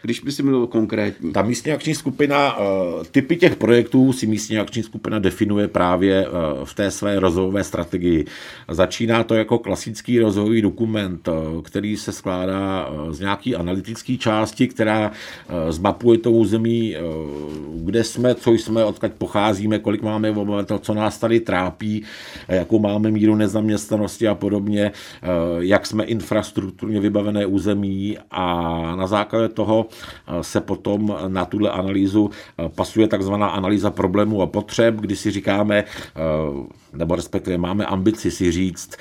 Když 0.06 0.20
by 0.20 0.32
si 0.32 0.44
mluvil 0.44 0.68
konkrétní. 0.68 1.34
Ta 1.34 1.42
místní 1.42 1.72
akční 1.72 1.96
skupina, 1.96 2.58
eh, 2.60 3.04
typy 3.12 3.36
těch 3.36 3.56
projektů 3.56 4.14
si 4.14 4.28
místní 4.28 4.58
akční 4.58 4.84
skupina 4.84 5.20
definuje 5.20 5.68
právě 5.68 6.26
eh, 6.26 6.30
v 6.64 6.74
té 6.74 6.92
své 6.92 7.20
rozvojové 7.20 7.64
strategii. 7.64 8.26
Začíná 8.70 9.24
to 9.24 9.36
jako 9.36 9.58
klasický 9.58 10.20
rozvojový 10.20 10.62
dokument, 10.62 11.28
eh, 11.28 11.32
který 11.62 11.98
se 11.98 12.12
skládá 12.12 12.90
z 13.10 13.20
nějaký 13.20 13.56
analytické 13.56 14.18
části, 14.18 14.68
která 14.68 15.12
zmapuje 15.70 16.18
to 16.18 16.32
území, 16.32 16.96
kde 17.76 18.04
jsme, 18.04 18.36
co 18.36 18.52
jsme, 18.52 18.86
odkud 18.86 19.12
pocházíme, 19.18 19.80
kolik 19.80 20.02
máme 20.02 20.32
obyvatel, 20.32 20.80
co 20.80 20.94
nás 20.94 21.18
tady 21.18 21.40
trápí, 21.40 22.04
jakou 22.48 22.80
máme 22.80 23.12
míru 23.12 23.36
nezaměstnanosti 23.36 24.28
a 24.28 24.36
podobně, 24.36 24.92
jak 25.60 25.86
jsme 25.86 26.04
infrastrukturně 26.04 27.00
vybavené 27.00 27.46
území 27.46 28.18
a 28.32 28.46
na 28.96 29.08
základě 29.08 29.50
toho 29.50 29.88
se 30.42 30.62
potom 30.62 31.18
na 31.28 31.46
tuhle 31.46 31.70
analýzu 31.70 32.30
pasuje 32.76 33.08
takzvaná 33.08 33.48
analýza 33.48 33.92
problémů 33.92 34.42
a 34.42 34.48
potřeb, 34.48 34.96
kdy 34.96 35.16
si 35.16 35.32
říkáme, 35.32 35.84
nebo 36.94 37.16
respektive 37.16 37.58
máme 37.58 37.86
ambici 37.86 38.32
si 38.32 38.52
říct, 38.52 38.98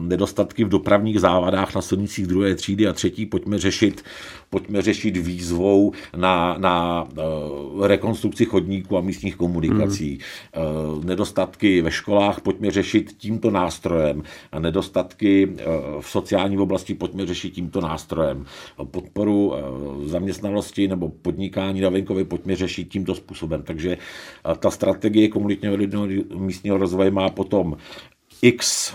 nedostatky 0.00 0.64
v 0.64 0.68
dopravních 0.68 1.20
závadách 1.20 1.74
na 1.74 1.82
silnicích 1.82 2.26
druhé 2.26 2.54
třídy 2.54 2.86
a 2.88 2.92
třetí 2.92 3.26
pojďme 3.26 3.58
řešit, 3.58 4.04
pojďme 4.50 4.82
řešit 4.82 5.16
výzvou 5.16 5.92
na, 6.16 6.56
na 6.58 7.06
rekonstrukci 7.82 8.44
chodníků 8.44 8.98
a 8.98 9.00
místních 9.00 9.36
komunikací. 9.36 10.18
Mm. 10.56 11.08
Nedostatky 11.08 11.82
ve 11.82 11.90
školách 11.90 12.40
pojďme 12.40 12.70
řešit 12.70 13.14
tímto 13.18 13.50
nástrojem. 13.50 14.22
Nedostatky 14.58 15.56
v 16.00 16.10
sociální 16.10 16.58
oblasti 16.58 16.94
pojďme 16.94 17.26
řešit 17.26 17.50
tímto 17.50 17.80
nástrojem. 17.80 18.46
Podporu 18.90 19.54
zaměstnanosti 20.04 20.88
nebo 20.88 21.08
podnikání 21.08 21.80
na 21.80 21.88
venkově 21.88 22.24
pojďme 22.24 22.56
řešit 22.56 22.88
tímto 22.88 23.14
způsobem. 23.14 23.62
Takže 23.62 23.98
ta 24.58 24.70
strategie 24.70 25.28
komunitního 25.28 25.76
místního 26.34 26.78
rozvoje 26.78 27.10
má 27.10 27.28
potom 27.30 27.76
x 28.42 28.94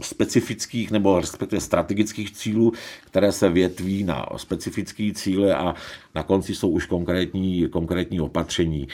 specifických 0.00 0.90
nebo 0.90 1.20
respektive 1.20 1.60
strategických 1.60 2.32
cílů, 2.32 2.72
které 3.06 3.32
se 3.32 3.48
větví 3.48 4.04
na 4.04 4.26
specifické 4.36 5.10
cíle 5.14 5.54
a 5.54 5.74
na 6.14 6.22
konci 6.22 6.54
jsou 6.54 6.68
už 6.68 6.86
konkrétní, 6.86 7.68
konkrétní 7.68 8.20
opatření. 8.20 8.88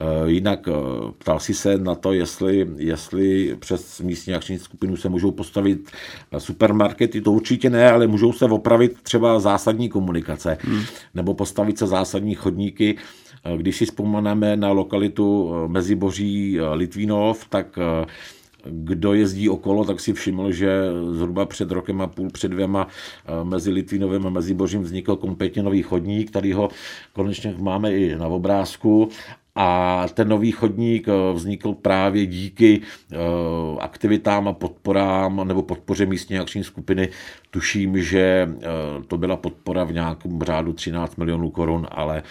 Eh, 0.00 0.30
jinak 0.30 0.68
eh, 0.68 0.72
ptal 1.18 1.40
si 1.40 1.54
se 1.54 1.78
na 1.78 1.94
to, 1.94 2.12
jestli, 2.12 2.66
jestli 2.76 3.56
přes 3.56 4.00
místní 4.00 4.34
akční 4.34 4.58
skupinu 4.58 4.96
se 4.96 5.08
můžou 5.08 5.30
postavit 5.30 5.90
supermarkety, 6.38 7.20
to 7.20 7.32
určitě 7.32 7.70
ne, 7.70 7.90
ale 7.90 8.06
můžou 8.06 8.32
se 8.32 8.44
opravit 8.44 9.02
třeba 9.02 9.40
zásadní 9.40 9.88
komunikace 9.88 10.58
hmm. 10.60 10.82
nebo 11.14 11.34
postavit 11.34 11.78
se 11.78 11.86
zásadní 11.86 12.34
chodníky. 12.34 12.96
Eh, 13.44 13.56
když 13.56 13.76
si 13.76 13.86
vzpomeneme 13.86 14.56
na 14.56 14.70
lokalitu 14.72 15.52
Meziboří 15.66 16.58
Litvínov, 16.74 17.46
tak 17.48 17.78
kdo 18.70 19.14
jezdí 19.14 19.48
okolo, 19.48 19.84
tak 19.84 20.00
si 20.00 20.12
všiml, 20.12 20.52
že 20.52 20.82
zhruba 21.10 21.46
před 21.46 21.70
rokem 21.70 22.00
a 22.00 22.06
půl, 22.06 22.30
před 22.30 22.48
dvěma 22.48 22.88
eh, 23.26 23.44
mezi 23.44 23.70
Litvínovem 23.70 24.26
a 24.26 24.30
mezi 24.30 24.54
Božím 24.54 24.82
vznikl 24.82 25.16
kompletně 25.16 25.62
nový 25.62 25.82
chodník, 25.82 26.30
který 26.30 26.52
ho 26.52 26.68
konečně 27.12 27.54
máme 27.58 27.92
i 27.92 28.16
na 28.16 28.26
obrázku 28.26 29.08
a 29.54 30.06
ten 30.14 30.28
nový 30.28 30.52
chodník 30.52 31.08
eh, 31.08 31.12
vznikl 31.34 31.72
právě 31.72 32.26
díky 32.26 32.80
eh, 33.12 33.16
aktivitám 33.80 34.48
a 34.48 34.52
podporám 34.52 35.48
nebo 35.48 35.62
podpoře 35.62 36.06
místní 36.06 36.38
akční 36.38 36.64
skupiny. 36.64 37.08
Tuším, 37.50 38.02
že 38.02 38.48
to 39.08 39.18
byla 39.18 39.36
podpora 39.36 39.84
v 39.84 39.92
nějakém 39.92 40.42
řádu 40.42 40.72
13 40.72 41.16
milionů 41.16 41.50
korun, 41.50 41.86
ale 41.90 42.22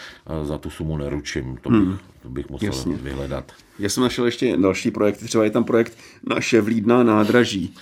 za 0.44 0.58
tu 0.58 0.70
sumu 0.70 0.98
neručím. 0.98 1.58
To 1.62 1.70
bych, 1.70 1.80
hmm. 1.80 1.98
to 2.22 2.30
bych 2.30 2.50
musel 2.50 2.68
Jasně. 2.68 2.96
vyhledat. 2.96 3.52
Já 3.80 3.90
jsem 3.90 4.04
našel 4.04 4.26
ještě 4.26 4.58
další 4.58 4.92
projekt, 4.92 5.18
třeba 5.18 5.44
je 5.44 5.50
tam 5.50 5.64
projekt 5.64 5.98
Naše 6.30 6.62
vlídná 6.62 7.04
nádraží. 7.04 7.74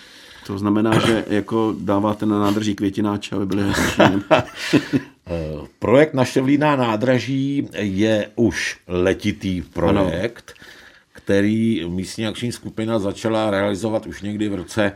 To 0.48 0.58
znamená, 0.58 1.00
že 1.00 1.26
jako 1.28 1.76
dáváte 1.80 2.26
na 2.26 2.40
nádraží 2.40 2.76
květináče, 2.76 3.36
aby 3.36 3.46
byly 3.46 3.64
hezčí. 3.64 4.02
Projekt 5.80 6.14
Naše 6.14 6.42
vlídná 6.42 6.76
nádraží 6.76 7.70
je 7.74 8.30
už 8.36 8.80
letitý 8.88 9.62
projekt, 9.62 10.54
ano. 10.60 10.68
který 11.14 11.86
místní 11.88 12.28
akční 12.28 12.52
skupina 12.52 13.00
začala 13.00 13.52
realizovat 13.52 14.06
už 14.06 14.22
někdy 14.22 14.50
v 14.50 14.56
roce 14.56 14.92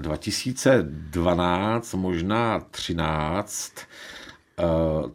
2012, 0.00 1.94
možná 1.94 2.60
13 2.70 3.72
Eh, 3.74 4.21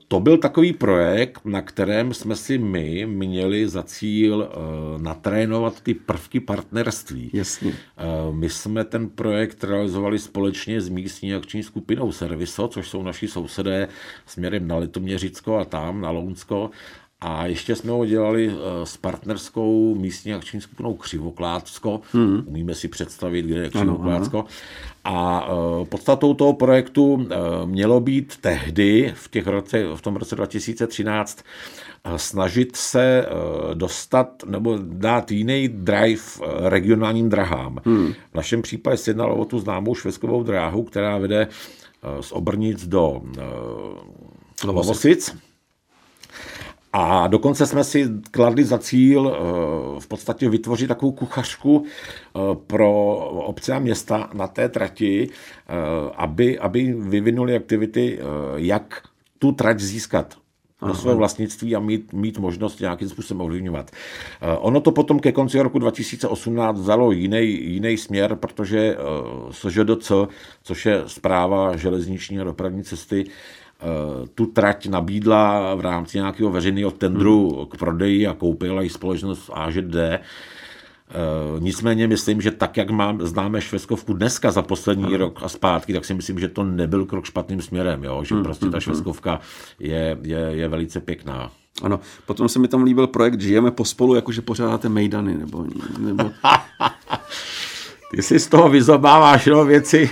to 0.07 0.19
byl 0.19 0.37
takový 0.37 0.73
projekt, 0.73 1.41
na 1.45 1.61
kterém 1.61 2.13
jsme 2.13 2.35
si 2.35 2.57
my 2.57 3.05
měli 3.05 3.67
za 3.67 3.83
cíl 3.83 4.49
eh, 4.51 5.01
natrénovat 5.01 5.81
ty 5.81 5.93
prvky 5.93 6.39
partnerství. 6.39 7.29
Jasně. 7.33 7.73
Eh, 7.97 8.03
my 8.31 8.49
jsme 8.49 8.83
ten 8.83 9.09
projekt 9.09 9.63
realizovali 9.63 10.19
společně 10.19 10.81
s 10.81 10.89
místní 10.89 11.33
akční 11.33 11.63
skupinou 11.63 12.11
Serviso, 12.11 12.67
což 12.67 12.89
jsou 12.89 13.03
naši 13.03 13.27
sousedé 13.27 13.87
směrem 14.25 14.67
na 14.67 14.77
Litoměřicko 14.77 15.57
a 15.57 15.65
tam 15.65 16.01
na 16.01 16.09
Lounsko. 16.09 16.69
A 17.21 17.45
ještě 17.45 17.75
jsme 17.75 17.91
ho 17.91 18.05
dělali 18.05 18.51
s 18.83 18.97
partnerskou 18.97 19.95
místní 19.95 20.33
akční 20.33 20.61
skupinou 20.61 20.93
Křivoklátsko. 20.93 22.01
Hmm. 22.11 22.43
Umíme 22.45 22.75
si 22.75 22.87
představit, 22.87 23.45
kde 23.45 23.61
je 23.61 23.69
Křivoklátsko. 23.69 24.37
Ano, 24.37 24.47
ano. 24.47 25.17
A 25.17 25.47
e, 25.81 25.85
podstatou 25.85 26.33
toho 26.33 26.53
projektu 26.53 27.27
e, 27.29 27.35
mělo 27.65 27.99
být 27.99 28.37
tehdy, 28.41 29.13
v, 29.15 29.29
těch 29.29 29.47
roce, 29.47 29.83
v 29.95 30.01
tom 30.01 30.15
roce 30.15 30.35
2013, 30.35 31.43
e, 32.03 32.19
snažit 32.19 32.75
se 32.75 33.25
dostat 33.73 34.43
nebo 34.45 34.79
dát 34.81 35.31
jiný 35.31 35.67
drive 35.67 36.23
regionálním 36.69 37.29
drahám. 37.29 37.77
Hmm. 37.85 38.13
V 38.31 38.35
našem 38.35 38.61
případě 38.61 38.97
se 38.97 39.09
jednalo 39.09 39.35
o 39.35 39.45
tu 39.45 39.59
známou 39.59 39.95
šveskovou 39.95 40.43
dráhu, 40.43 40.83
která 40.83 41.17
vede 41.17 41.47
z 42.21 42.31
Obrnic 42.31 42.87
do 42.87 43.21
Lovosic. 44.65 45.46
A 46.99 47.27
dokonce 47.27 47.65
jsme 47.65 47.83
si 47.83 48.09
kladli 48.31 48.63
za 48.63 48.77
cíl 48.77 49.35
eh, 49.35 49.99
v 49.99 50.07
podstatě 50.07 50.49
vytvořit 50.49 50.87
takovou 50.87 51.11
kuchařku 51.11 51.85
eh, 51.85 52.39
pro 52.67 53.15
obce 53.45 53.73
a 53.73 53.79
města 53.79 54.29
na 54.33 54.47
té 54.47 54.69
trati, 54.69 55.29
eh, 55.29 55.73
aby, 56.15 56.59
aby 56.59 56.93
vyvinuli 56.93 57.55
aktivity, 57.55 58.19
jak 58.55 59.01
tu 59.39 59.51
trať 59.51 59.79
získat 59.79 60.35
pro 60.79 60.95
své 60.95 61.15
vlastnictví 61.15 61.75
a 61.75 61.79
mít, 61.79 62.13
mít 62.13 62.37
možnost 62.37 62.79
nějakým 62.79 63.09
způsobem 63.09 63.41
ovlivňovat. 63.41 63.91
Ono 64.57 64.81
to 64.81 64.91
potom 64.91 65.19
ke 65.19 65.31
konci 65.31 65.61
roku 65.61 65.79
2018 65.79 66.79
vzalo 66.79 67.11
jiný, 67.11 67.71
jiný 67.73 67.97
směr, 67.97 68.35
protože 68.35 68.97
SŽDC, 69.51 70.11
což 70.63 70.85
je 70.85 71.03
zpráva 71.07 71.77
železniční 71.77 72.39
a 72.39 72.43
dopravní 72.43 72.83
cesty, 72.83 73.25
tu 74.35 74.45
trať 74.45 74.87
nabídla 74.87 75.75
v 75.75 75.81
rámci 75.81 76.17
nějakého 76.17 76.49
veřejného 76.49 76.91
tendru 76.91 77.55
hmm. 77.55 77.65
k 77.65 77.77
prodeji 77.77 78.27
a 78.27 78.33
koupila 78.33 78.83
i 78.83 78.89
společnost 78.89 79.49
AŽD. 79.53 79.95
E, 79.95 80.21
nicméně 81.59 82.07
myslím, 82.07 82.41
že 82.41 82.51
tak, 82.51 82.77
jak 82.77 82.89
mám, 82.89 83.21
známe 83.21 83.61
Šveskovku 83.61 84.13
dneska 84.13 84.51
za 84.51 84.61
poslední 84.61 85.03
hmm. 85.03 85.15
rok 85.15 85.39
a 85.43 85.49
zpátky, 85.49 85.93
tak 85.93 86.05
si 86.05 86.13
myslím, 86.13 86.39
že 86.39 86.47
to 86.47 86.63
nebyl 86.63 87.05
krok 87.05 87.25
špatným 87.25 87.61
směrem, 87.61 88.03
jo? 88.03 88.23
že 88.23 88.35
hmm. 88.35 88.43
prostě 88.43 88.65
ta 88.65 88.67
hmm, 88.67 88.73
hmm. 88.73 88.81
Šveskovka 88.81 89.39
je, 89.79 90.17
je, 90.23 90.39
je 90.39 90.67
velice 90.67 90.99
pěkná. 90.99 91.51
Ano, 91.81 91.99
potom 92.25 92.49
se 92.49 92.59
mi 92.59 92.67
tam 92.67 92.83
líbil 92.83 93.07
projekt 93.07 93.41
Žijeme 93.41 93.71
pospolu, 93.71 94.15
jakože 94.15 94.41
pořádáte 94.41 94.89
mejdany, 94.89 95.37
nebo... 95.37 95.65
nebo... 95.99 96.31
Ty 98.11 98.21
si 98.21 98.39
z 98.39 98.47
toho 98.47 98.69
vyzobáváš 98.69 99.45
jenom 99.45 99.67
věci, 99.67 100.09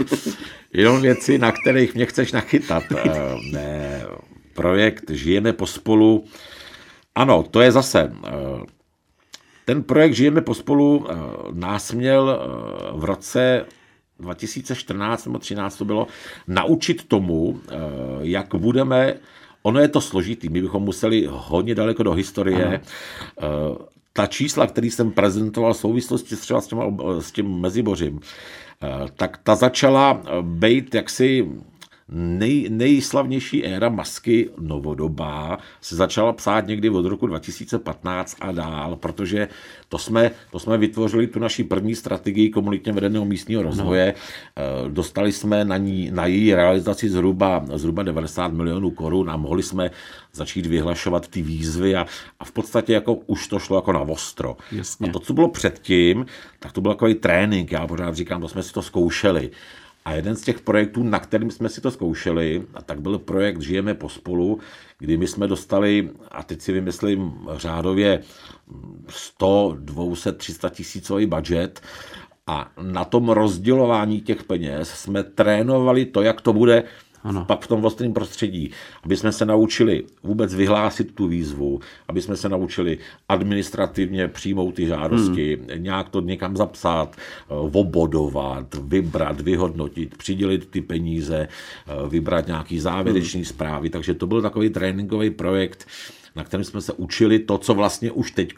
jenom 0.74 1.02
věci, 1.02 1.38
na 1.38 1.52
kterých 1.52 1.96
mě 1.96 2.06
chceš 2.06 2.32
nachytat. 2.32 2.84
Eh, 2.96 3.36
ne, 3.52 4.06
projekt 4.54 5.12
Žijeme 5.12 5.54
pospolu. 5.54 6.26
Ano, 7.16 7.44
to 7.44 7.62
je 7.62 7.72
zase. 7.72 8.12
Eh, 8.28 8.32
ten 9.66 9.84
projekt 9.84 10.14
Žijeme 10.14 10.42
pospolu 10.42 11.08
eh, 11.10 11.16
nás 11.52 11.92
měl 11.92 12.40
v 12.94 13.04
roce 13.04 13.66
2014 14.20 15.26
nebo 15.26 15.38
2013 15.38 15.78
to 15.78 15.86
bylo, 15.86 16.08
naučit 16.48 17.08
tomu, 17.08 17.62
jak 18.22 18.56
budeme 18.56 19.14
Ono 19.66 19.80
je 19.80 19.88
to 19.88 20.02
složitý, 20.02 20.50
my 20.50 20.62
bychom 20.62 20.84
museli 20.84 21.28
hodně 21.30 21.76
daleko 21.76 22.04
do 22.04 22.12
historie. 22.12 22.82
Ano 23.38 23.78
ta 24.18 24.28
čísla, 24.28 24.68
který 24.68 24.92
jsem 24.92 25.12
prezentoval 25.12 25.74
v 25.74 25.78
souvislosti 25.78 26.36
třeba 26.36 26.62
s, 26.62 26.68
těma, 26.68 26.84
s 27.20 27.32
tím 27.32 27.60
Mezibořím, 27.60 28.20
eh, 28.84 28.88
tak 29.16 29.38
ta 29.44 29.56
začala 29.56 30.22
být 30.42 30.96
jaksi 30.96 31.48
nej, 32.10 32.68
nejslavnější 32.70 33.66
éra 33.66 33.90
masky 33.90 34.50
novodobá 34.58 35.58
se 35.82 35.96
začala 35.96 36.34
psát 36.34 36.68
někdy 36.68 36.90
od 36.90 37.06
roku 37.06 37.28
2015 37.28 38.38
a 38.42 38.52
dál, 38.52 38.96
protože 38.96 39.48
to 39.90 39.98
jsme, 39.98 40.32
to 40.52 40.60
jsme 40.60 40.78
vytvořili 40.78 41.28
tu 41.28 41.40
naší 41.40 41.64
první 41.64 41.96
strategii 41.96 42.50
komunitně 42.50 42.94
vedeného 42.94 43.26
místního 43.26 43.64
rozvoje. 43.64 44.14
No. 44.58 44.90
Dostali 44.90 45.32
jsme 45.32 45.66
na, 45.66 45.78
ní, 45.78 46.12
na 46.12 46.26
její 46.26 46.56
realizaci 46.56 47.10
zhruba, 47.10 47.66
zhruba 47.74 48.04
90 48.04 48.54
milionů 48.54 48.92
korun 48.92 49.30
a 49.30 49.38
mohli 49.38 49.64
jsme 49.64 49.92
začít 50.34 50.66
vyhlašovat 50.66 51.28
ty 51.28 51.42
výzvy 51.42 51.96
a, 51.96 52.06
a 52.40 52.46
v 52.46 52.52
podstatě 52.52 52.94
jako 52.94 53.14
už 53.14 53.48
to 53.48 53.60
šlo 53.60 53.78
jako 53.78 53.92
na 53.94 54.00
ostro. 54.00 54.58
Jasně. 54.72 55.10
A 55.10 55.12
to, 55.12 55.20
co 55.20 55.34
bylo 55.34 55.48
předtím, 55.48 56.26
tak 56.60 56.72
to 56.72 56.82
byl 56.82 56.94
takový 56.94 57.16
trénink, 57.16 57.72
já 57.72 57.88
pořád 57.88 58.16
říkám, 58.16 58.42
to 58.42 58.48
jsme 58.48 58.64
si 58.64 58.74
to 58.74 58.82
zkoušeli. 58.82 59.52
A 60.06 60.14
jeden 60.14 60.36
z 60.36 60.42
těch 60.42 60.62
projektů, 60.62 61.04
na 61.04 61.20
kterým 61.20 61.52
jsme 61.52 61.70
si 61.70 61.82
to 61.82 61.92
zkoušeli, 61.92 62.64
a 62.74 62.82
tak 62.82 63.02
byl 63.02 63.20
projekt 63.20 63.62
Žijeme 63.62 63.94
pospolu, 63.94 64.60
kdy 65.00 65.18
my 65.18 65.28
jsme 65.28 65.48
dostali, 65.48 66.10
a 66.32 66.44
teď 66.44 66.62
si 66.62 66.72
vymyslím 66.72 67.48
řádově 67.56 68.24
100, 69.10 69.78
200, 69.80 70.32
300 70.32 70.70
tisícový 70.70 71.26
budget. 71.26 71.82
A 72.48 72.72
na 72.82 73.06
tom 73.06 73.30
rozdělování 73.30 74.22
těch 74.22 74.44
peněz 74.44 74.90
jsme 74.90 75.24
trénovali 75.24 76.06
to, 76.06 76.22
jak 76.22 76.42
to 76.42 76.54
bude 76.54 76.84
ano. 77.26 77.46
pak 77.46 77.62
v 77.62 77.68
tom 77.68 77.82
vlastním 77.82 78.14
prostředí, 78.14 78.72
aby 79.04 79.18
jsme 79.18 79.32
se 79.32 79.46
naučili 79.46 80.04
vůbec 80.24 80.56
vyhlásit 80.56 81.16
tu 81.16 81.28
výzvu, 81.28 81.80
aby 82.08 82.22
jsme 82.22 82.38
se 82.38 82.50
naučili 82.50 82.98
administrativně 83.30 84.28
přijmout 84.28 84.76
ty 84.76 84.88
žádosti, 84.88 85.56
hmm. 85.56 85.84
nějak 85.84 86.10
to 86.10 86.22
někam 86.22 86.58
zapsat, 86.58 87.16
eh, 87.16 87.54
obodovat, 87.54 88.76
vybrat, 88.82 89.42
vyhodnotit, 89.42 90.18
přidělit 90.18 90.66
ty 90.70 90.82
peníze, 90.82 91.48
eh, 91.48 92.10
vybrat 92.10 92.48
nějaký 92.48 92.80
závěrečný 92.80 93.40
hmm. 93.40 93.46
zprávy. 93.46 93.90
Takže 93.90 94.14
to 94.14 94.28
byl 94.28 94.42
takový 94.42 94.70
tréninkový 94.70 95.30
projekt, 95.30 95.88
na 96.36 96.44
kterém 96.44 96.64
jsme 96.64 96.82
se 96.82 96.94
učili 96.94 97.40
to, 97.40 97.58
co 97.58 97.74
vlastně 97.74 98.12
už 98.12 98.32
teď 98.32 98.54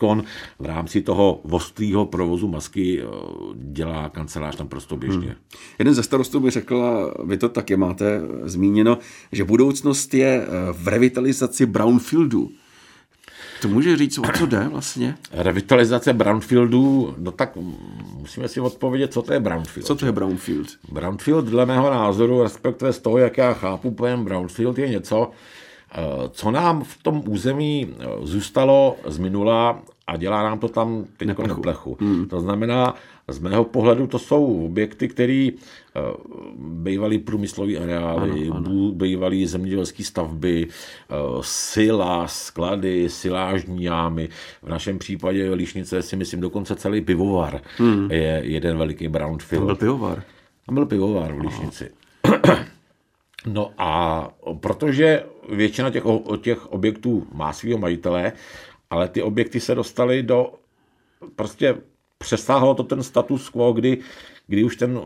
v 0.59 0.65
rámci 0.65 1.01
toho 1.01 1.33
ostrého 1.33 2.05
provozu 2.05 2.47
masky 2.47 3.01
eh, 3.01 3.05
dělá 3.53 4.09
kancelář 4.09 4.57
naprosto 4.57 4.97
běžně. 4.97 5.27
Hmm. 5.27 5.35
Jeden 5.79 5.93
ze 5.93 6.03
starostů 6.03 6.39
by 6.39 6.49
řekl, 6.49 6.83
a 6.83 7.23
vy 7.23 7.37
to 7.37 7.49
taky 7.49 7.77
máte 7.77 8.21
zmíněno, 8.43 8.97
že 9.31 9.43
budoucnost 9.43 10.13
je 10.13 10.41
eh, 10.41 10.47
v 10.71 10.87
revitalizaci 10.87 11.65
brownfieldu. 11.65 12.51
To 13.61 13.67
může 13.67 13.97
říct, 13.97 14.17
o 14.17 14.21
co 14.37 14.45
jde 14.45 14.67
vlastně? 14.67 15.17
Revitalizace 15.31 16.13
brownfieldů, 16.13 17.15
no 17.17 17.31
tak 17.31 17.57
musíme 18.13 18.47
si 18.47 18.59
odpovědět, 18.59 19.13
co 19.13 19.21
to 19.21 19.33
je 19.33 19.39
brownfield. 19.39 19.87
Co 19.87 19.95
to 19.95 20.05
je 20.05 20.11
brownfield? 20.11 20.67
Brownfield 20.91 21.45
dle 21.45 21.65
mého 21.65 21.89
názoru, 21.89 22.43
respektive 22.43 22.93
z 22.93 22.99
toho, 22.99 23.17
jak 23.17 23.37
já 23.37 23.53
chápu 23.53 23.91
pojem 23.91 24.23
brownfield, 24.23 24.77
je 24.77 24.89
něco, 24.89 25.31
co 26.29 26.51
nám 26.51 26.83
v 26.83 27.03
tom 27.03 27.23
území 27.27 27.87
eh, 27.89 28.05
zůstalo 28.21 28.95
z 29.05 29.17
minula 29.17 29.81
a 30.07 30.17
dělá 30.17 30.43
nám 30.43 30.59
to 30.59 30.67
tam 30.67 31.05
teď 31.17 31.27
Neplechu. 31.27 31.55
neplechu. 31.55 31.97
Hmm. 31.99 32.27
To 32.27 32.39
znamená, 32.39 32.95
z 33.27 33.39
mého 33.39 33.63
pohledu 33.63 34.07
to 34.07 34.19
jsou 34.19 34.65
objekty, 34.65 35.07
které 35.07 35.49
bývaly 36.57 37.17
průmyslové 37.17 37.77
areály, 37.77 38.49
ano, 38.53 38.91
bývaly 38.91 39.47
zemědělské 39.47 40.03
stavby, 40.03 40.67
eh, 40.67 41.13
sila, 41.41 42.27
sklady, 42.27 43.09
silážní 43.09 43.83
jámy. 43.83 44.29
V 44.63 44.69
našem 44.69 44.99
případě 44.99 45.53
Líšnice 45.53 46.01
si 46.01 46.15
myslím 46.15 46.39
dokonce 46.39 46.75
celý 46.75 47.01
pivovar 47.01 47.61
hmm. 47.77 48.11
je 48.11 48.41
jeden 48.43 48.77
veliký 48.77 49.07
brownfield. 49.07 49.65
Byl 49.65 49.75
pivovar. 49.75 50.23
Tam 50.65 50.75
byl 50.75 50.85
pivovar 50.85 51.33
v 51.33 51.39
Líšnici. 51.39 51.89
No 53.47 53.71
a 53.77 54.29
protože 54.59 55.23
většina 55.49 55.89
těch, 55.89 56.03
těch 56.41 56.65
objektů 56.71 57.27
má 57.33 57.53
svého 57.53 57.77
majitele, 57.77 58.31
ale 58.89 59.07
ty 59.07 59.21
objekty 59.21 59.59
se 59.59 59.75
dostaly 59.75 60.23
do, 60.23 60.53
prostě 61.35 61.75
přesáhlo 62.17 62.75
to 62.75 62.83
ten 62.83 63.03
status 63.03 63.49
quo, 63.49 63.73
kdy, 63.73 63.97
kdy 64.47 64.63
už 64.63 64.75
ten 64.75 65.01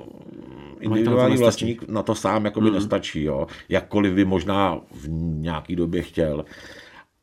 individuální 0.80 1.38
vlastník 1.38 1.88
na 1.88 2.04
to 2.04 2.16
sám 2.16 2.46
jakoby 2.46 2.68
mm. 2.68 2.74
nestačí, 2.74 3.24
jo. 3.24 3.48
jakkoliv 3.70 4.14
by 4.14 4.26
možná 4.26 4.80
v 4.92 5.10
nějaký 5.42 5.76
době 5.76 6.02
chtěl. 6.02 6.46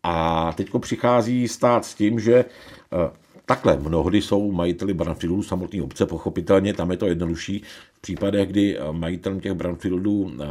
A 0.02 0.52
teď 0.52 0.70
přichází 0.78 1.48
stát 1.48 1.84
s 1.84 1.94
tím, 1.94 2.20
že 2.20 2.34
eh, 2.34 3.10
takhle 3.48 3.76
mnohdy 3.76 4.22
jsou 4.22 4.52
majiteli 4.52 4.94
brownfieldů 4.94 5.42
samotný 5.42 5.82
obce, 5.82 6.06
pochopitelně, 6.06 6.74
tam 6.74 6.90
je 6.90 6.96
to 6.96 7.06
jednodušší. 7.06 7.62
V 7.92 8.00
případech, 8.00 8.48
kdy 8.48 8.78
majitelem 8.92 9.40
těch 9.40 9.52
brownfieldů 9.52 10.32
eh, 10.32 10.46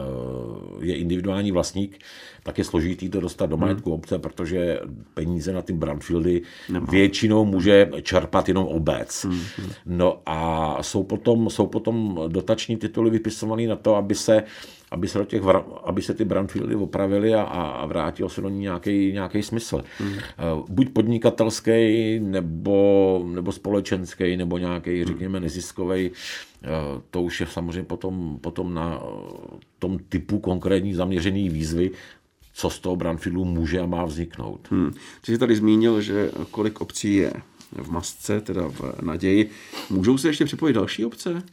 je 0.85 0.95
individuální 0.95 1.51
vlastník, 1.51 1.99
tak 2.43 2.57
je 2.57 2.63
složitý 2.63 3.09
to 3.09 3.19
dostat 3.19 3.45
do 3.45 3.57
majetku 3.57 3.93
obce, 3.93 4.19
protože 4.19 4.79
peníze 5.13 5.53
na 5.53 5.61
ty 5.61 5.73
brownfieldy 5.73 6.41
většinou 6.89 7.45
může 7.45 7.89
čerpat 8.01 8.47
jenom 8.47 8.65
obec. 8.65 9.25
Hmm. 9.25 9.41
No 9.85 10.21
a 10.25 10.77
jsou 10.83 11.03
potom, 11.03 11.49
jsou 11.49 11.67
potom 11.67 12.19
dotační 12.27 12.77
tituly 12.77 13.09
vypisované 13.09 13.67
na 13.67 13.75
to, 13.75 13.95
aby 13.95 14.15
se 14.15 14.43
aby 14.91 15.07
se, 15.07 15.17
do 15.17 15.25
těch, 15.25 15.41
aby 15.83 16.01
se 16.01 16.13
ty 16.13 16.25
brownfieldy 16.25 16.75
opravily 16.75 17.35
a, 17.35 17.41
a 17.41 17.85
vrátil 17.85 18.29
se 18.29 18.41
do 18.41 18.49
ní 18.49 18.59
nějaký, 18.59 19.13
nějaký 19.13 19.43
smysl. 19.43 19.83
Hmm. 19.97 20.13
Buď 20.69 20.89
podnikatelský, 20.89 22.19
nebo, 22.19 23.25
nebo 23.33 23.51
společenský, 23.51 24.37
nebo 24.37 24.57
nějaký, 24.57 25.05
řekněme, 25.05 25.39
neziskový. 25.39 26.11
To 27.11 27.21
už 27.21 27.39
je 27.39 27.47
samozřejmě 27.47 27.83
potom, 27.83 28.37
potom 28.41 28.73
na 28.73 29.01
tom 29.79 29.99
typu 30.09 30.39
konkrétní 30.39 30.93
zaměřený 30.93 31.49
výzvy, 31.49 31.91
co 32.53 32.69
z 32.69 32.79
toho 32.79 32.95
brownfieldu 32.95 33.45
může 33.45 33.79
a 33.79 33.85
má 33.85 34.05
vzniknout. 34.05 34.67
Hmm. 34.71 34.91
Ty 35.25 35.31
jsi 35.31 35.37
tady 35.37 35.55
zmínil, 35.55 36.01
že 36.01 36.31
kolik 36.51 36.81
obcí 36.81 37.15
je 37.15 37.33
v 37.71 37.91
masce, 37.91 38.41
teda 38.41 38.67
v 38.67 39.01
naději. 39.01 39.49
Můžou 39.89 40.17
se 40.17 40.27
ještě 40.27 40.45
připojit 40.45 40.73
další 40.73 41.05
obce? 41.05 41.43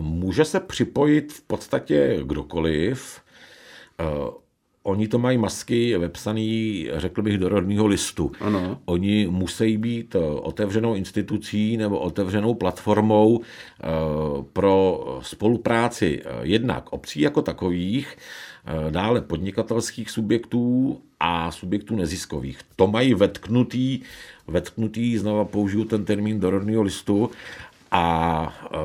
Může 0.00 0.44
se 0.44 0.60
připojit 0.60 1.32
v 1.32 1.42
podstatě 1.42 2.18
kdokoliv. 2.22 3.20
Oni 4.82 5.08
to 5.08 5.18
mají 5.18 5.38
masky 5.38 5.98
vepsaný, 5.98 6.88
řekl 6.96 7.22
bych, 7.22 7.38
do 7.38 7.48
rodného 7.48 7.86
listu. 7.86 8.32
Ano. 8.40 8.78
Oni 8.84 9.26
musí 9.30 9.76
být 9.76 10.16
otevřenou 10.42 10.94
institucí 10.94 11.76
nebo 11.76 11.98
otevřenou 11.98 12.54
platformou 12.54 13.40
pro 14.52 15.04
spolupráci 15.22 16.22
jednak 16.42 16.92
obcí 16.92 17.20
jako 17.20 17.42
takových, 17.42 18.16
dále 18.90 19.20
podnikatelských 19.20 20.10
subjektů 20.10 21.00
a 21.20 21.50
subjektů 21.50 21.96
neziskových. 21.96 22.58
To 22.76 22.86
mají 22.86 23.14
vetknutý, 23.14 24.00
vetknutý 24.48 25.18
znova 25.18 25.44
použiju 25.44 25.84
ten 25.84 26.04
termín 26.04 26.40
do 26.40 26.50
rodného 26.50 26.82
listu, 26.82 27.30
a 27.90 28.54
e, 28.74 28.78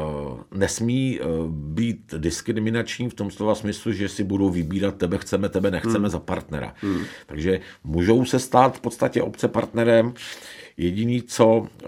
nesmí 0.57 1.19
e, 1.19 1.23
být 1.47 2.13
diskriminační 2.17 3.09
v 3.09 3.13
tom 3.13 3.31
slova 3.31 3.55
smyslu, 3.55 3.91
že 3.91 4.09
si 4.09 4.23
budou 4.23 4.49
vybírat 4.49 4.97
tebe 4.97 5.17
chceme, 5.17 5.49
tebe 5.49 5.71
nechceme 5.71 5.97
hmm. 5.97 6.09
za 6.09 6.19
partnera. 6.19 6.75
Hmm. 6.81 7.03
Takže 7.25 7.59
můžou 7.83 8.25
se 8.25 8.39
stát 8.39 8.77
v 8.77 8.81
podstatě 8.81 9.21
obce 9.21 9.47
partnerem. 9.47 10.13
Jediný, 10.77 11.21
co 11.21 11.67
e, 11.67 11.85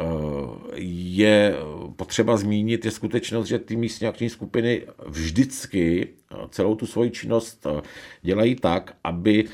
je 0.82 1.56
potřeba 1.96 2.38
zmínit, 2.38 2.86
je 2.86 2.92
skutečnost, 2.92 3.48
že 3.48 3.60
ty 3.60 3.76
místní 3.76 4.08
akční 4.08 4.30
skupiny 4.30 4.82
vždycky 5.08 6.10
celou 6.50 6.76
tu 6.76 6.86
svoji 6.86 7.12
činnost 7.12 7.68
dělají 8.22 8.56
tak, 8.56 8.94
aby, 9.04 9.46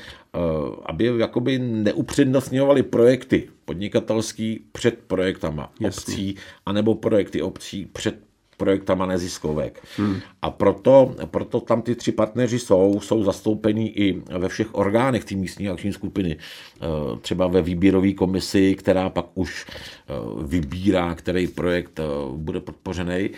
aby 0.86 1.04
jakoby 1.18 1.58
neupřednostňovali 1.58 2.82
projekty 2.82 3.48
podnikatelský 3.64 4.64
před 4.72 4.98
projektama 5.06 5.72
Jasně. 5.80 5.86
obcí, 6.14 6.36
anebo 6.66 6.94
projekty 6.94 7.42
obcí 7.42 7.86
před 7.86 8.14
projektama 8.56 9.06
neziskovek. 9.06 9.82
Hmm. 9.96 10.20
A 10.42 10.50
proto, 10.50 11.14
proto 11.26 11.60
tam 11.60 11.82
ty 11.82 11.94
tři 11.94 12.12
partneři 12.12 12.58
jsou, 12.58 13.00
jsou 13.00 13.24
zastoupení 13.24 13.98
i 13.98 14.22
ve 14.38 14.48
všech 14.48 14.74
orgánech 14.74 15.24
té 15.24 15.34
místní 15.34 15.68
akční 15.68 15.92
skupiny. 15.92 16.36
Eh, 16.36 16.86
třeba 17.20 17.46
ve 17.46 17.62
výběrové 17.62 18.12
komisi, 18.12 18.74
která 18.74 19.10
pak 19.10 19.26
už 19.34 19.66
eh, 19.66 20.12
vybírá, 20.46 21.14
který 21.14 21.46
projekt 21.46 22.00
eh, 22.00 22.02
bude 22.36 22.60
podpořený, 22.60 23.30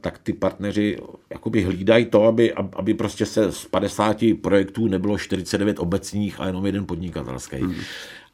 tak 0.00 0.18
ty 0.18 0.32
partneři 0.32 0.98
jakoby 1.30 1.62
hlídají 1.62 2.04
to, 2.04 2.24
aby, 2.24 2.52
aby 2.52 2.94
prostě 2.94 3.26
se 3.26 3.52
z 3.52 3.64
50 3.64 4.16
projektů 4.42 4.88
nebylo 4.88 5.18
49 5.18 5.78
obecních 5.78 6.40
a 6.40 6.46
jenom 6.46 6.66
jeden 6.66 6.86
podnikatelský. 6.86 7.56
Hmm 7.56 7.74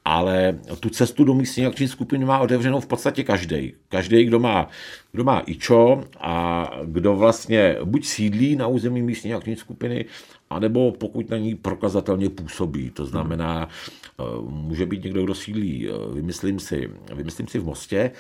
ale 0.04 0.58
tu 0.80 0.90
cestu 0.90 1.24
do 1.24 1.34
místní 1.34 1.66
akční 1.66 1.88
skupiny 1.88 2.24
má 2.24 2.38
otevřenou 2.38 2.80
v 2.80 2.86
podstatě 2.86 3.24
každý. 3.24 3.72
Každý, 3.88 4.24
kdo 4.24 4.40
má, 4.40 4.68
kdo 5.12 5.24
má 5.24 5.42
IČO 5.46 6.04
a 6.20 6.70
kdo 6.84 7.16
vlastně 7.16 7.76
buď 7.84 8.06
sídlí 8.06 8.56
na 8.56 8.66
území 8.66 9.02
místní 9.02 9.34
akční 9.34 9.56
skupiny, 9.56 10.04
anebo 10.50 10.92
pokud 10.92 11.30
na 11.30 11.36
ní 11.36 11.54
prokazatelně 11.54 12.30
působí. 12.30 12.90
To 12.90 13.06
znamená, 13.06 13.68
eh, 13.68 14.22
může 14.48 14.86
být 14.86 15.04
někdo, 15.04 15.24
kdo 15.24 15.34
sídlí, 15.34 15.88
eh, 15.88 16.14
vymyslím 16.14 16.58
si, 16.60 16.90
vymyslím 17.14 17.48
si 17.48 17.58
v 17.58 17.64
Mostě, 17.64 18.10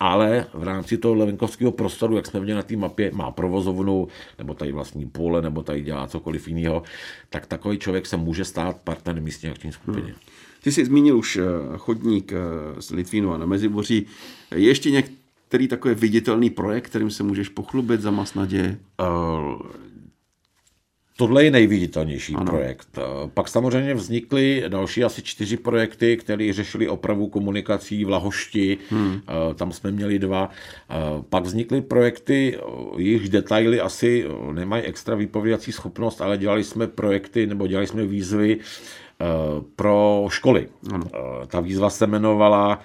ale 0.00 0.46
v 0.54 0.62
rámci 0.62 0.98
toho 0.98 1.14
levenkovského 1.14 1.72
prostoru, 1.72 2.16
jak 2.16 2.26
jsme 2.26 2.40
viděli 2.40 2.56
na 2.56 2.62
té 2.62 2.76
mapě, 2.76 3.10
má 3.14 3.30
provozovnu, 3.30 4.08
nebo 4.38 4.54
tady 4.54 4.72
vlastní 4.72 5.06
pole, 5.06 5.42
nebo 5.42 5.62
tady 5.62 5.82
dělá 5.82 6.06
cokoliv 6.06 6.48
jiného, 6.48 6.82
tak 7.30 7.46
takový 7.46 7.78
člověk 7.78 8.06
se 8.06 8.16
může 8.16 8.44
stát 8.44 8.76
partnerem 8.84 9.24
místní 9.24 9.48
akční 9.48 9.72
skupiny. 9.72 10.02
Hmm. 10.02 10.20
Ty 10.62 10.72
jsi 10.72 10.84
zmínil 10.84 11.18
už 11.18 11.36
eh, 11.36 11.42
chodník 11.76 12.32
z 12.78 12.90
Litvínova 12.90 13.38
na 13.38 13.46
Meziboří. 13.46 14.06
Je 14.54 14.66
ještě 14.68 14.90
některý 14.90 15.68
takový 15.68 15.94
viditelný 15.94 16.50
projekt, 16.50 16.84
kterým 16.84 17.10
se 17.10 17.22
můžeš 17.22 17.48
pochlubit 17.48 18.00
za 18.00 18.10
masnadě? 18.10 18.78
Uh, 19.00 19.62
Tohle 21.16 21.44
je 21.44 21.50
nejviditelnější 21.50 22.34
ano. 22.34 22.46
projekt. 22.46 22.98
Pak 23.34 23.48
samozřejmě 23.48 23.94
vznikly 23.94 24.64
další 24.68 25.04
asi 25.04 25.22
čtyři 25.22 25.56
projekty, 25.56 26.16
které 26.16 26.52
řešily 26.52 26.88
opravu 26.88 27.28
komunikací 27.28 28.04
v 28.04 28.08
Lahošti. 28.08 28.78
Hmm. 28.90 29.20
Tam 29.54 29.72
jsme 29.72 29.90
měli 29.90 30.18
dva. 30.18 30.50
Pak 31.28 31.44
vznikly 31.44 31.80
projekty, 31.80 32.58
jejichž 32.96 33.28
detaily 33.28 33.80
asi 33.80 34.24
nemají 34.52 34.82
extra 34.82 35.14
vypovědací 35.16 35.72
schopnost, 35.72 36.20
ale 36.20 36.38
dělali 36.38 36.64
jsme 36.64 36.86
projekty 36.86 37.46
nebo 37.46 37.66
dělali 37.66 37.86
jsme 37.86 38.06
výzvy 38.06 38.58
pro 39.76 40.26
školy. 40.28 40.68
Ano. 40.92 41.06
Ta 41.46 41.60
výzva 41.60 41.90
se 41.90 42.04
jmenovala 42.04 42.78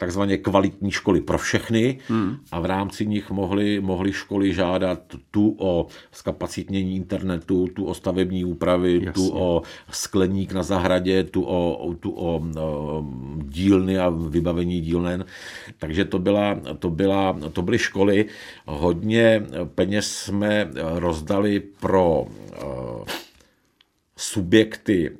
takzvaně 0.00 0.36
kvalitní 0.36 0.90
školy 0.90 1.20
pro 1.20 1.38
všechny 1.38 1.98
hmm. 2.08 2.36
a 2.52 2.60
v 2.60 2.64
rámci 2.64 3.06
nich 3.06 3.30
mohly, 3.30 3.80
mohly 3.80 4.12
školy 4.12 4.54
žádat 4.54 4.98
tu 5.30 5.56
o 5.58 5.86
zkapacitnění 6.12 6.96
internetu, 6.96 7.66
tu 7.66 7.84
o 7.84 7.94
stavební 7.94 8.44
úpravy, 8.44 8.94
Jasně. 8.94 9.12
tu 9.12 9.30
o 9.34 9.62
skleník 9.90 10.52
na 10.52 10.62
zahradě, 10.62 11.24
tu 11.24 11.42
o, 11.42 11.94
tu 12.00 12.10
o, 12.10 12.42
o 12.60 13.04
dílny 13.36 13.98
a 13.98 14.08
vybavení 14.08 14.80
dílnen. 14.80 15.24
Takže 15.78 16.04
to, 16.04 16.18
byla, 16.18 16.60
to, 16.78 16.90
byla, 16.90 17.36
to 17.52 17.62
byly 17.62 17.78
školy. 17.78 18.26
Hodně 18.66 19.42
peněz 19.74 20.12
jsme 20.12 20.70
rozdali 20.94 21.60
pro 21.80 22.26
subjekty 24.20 25.16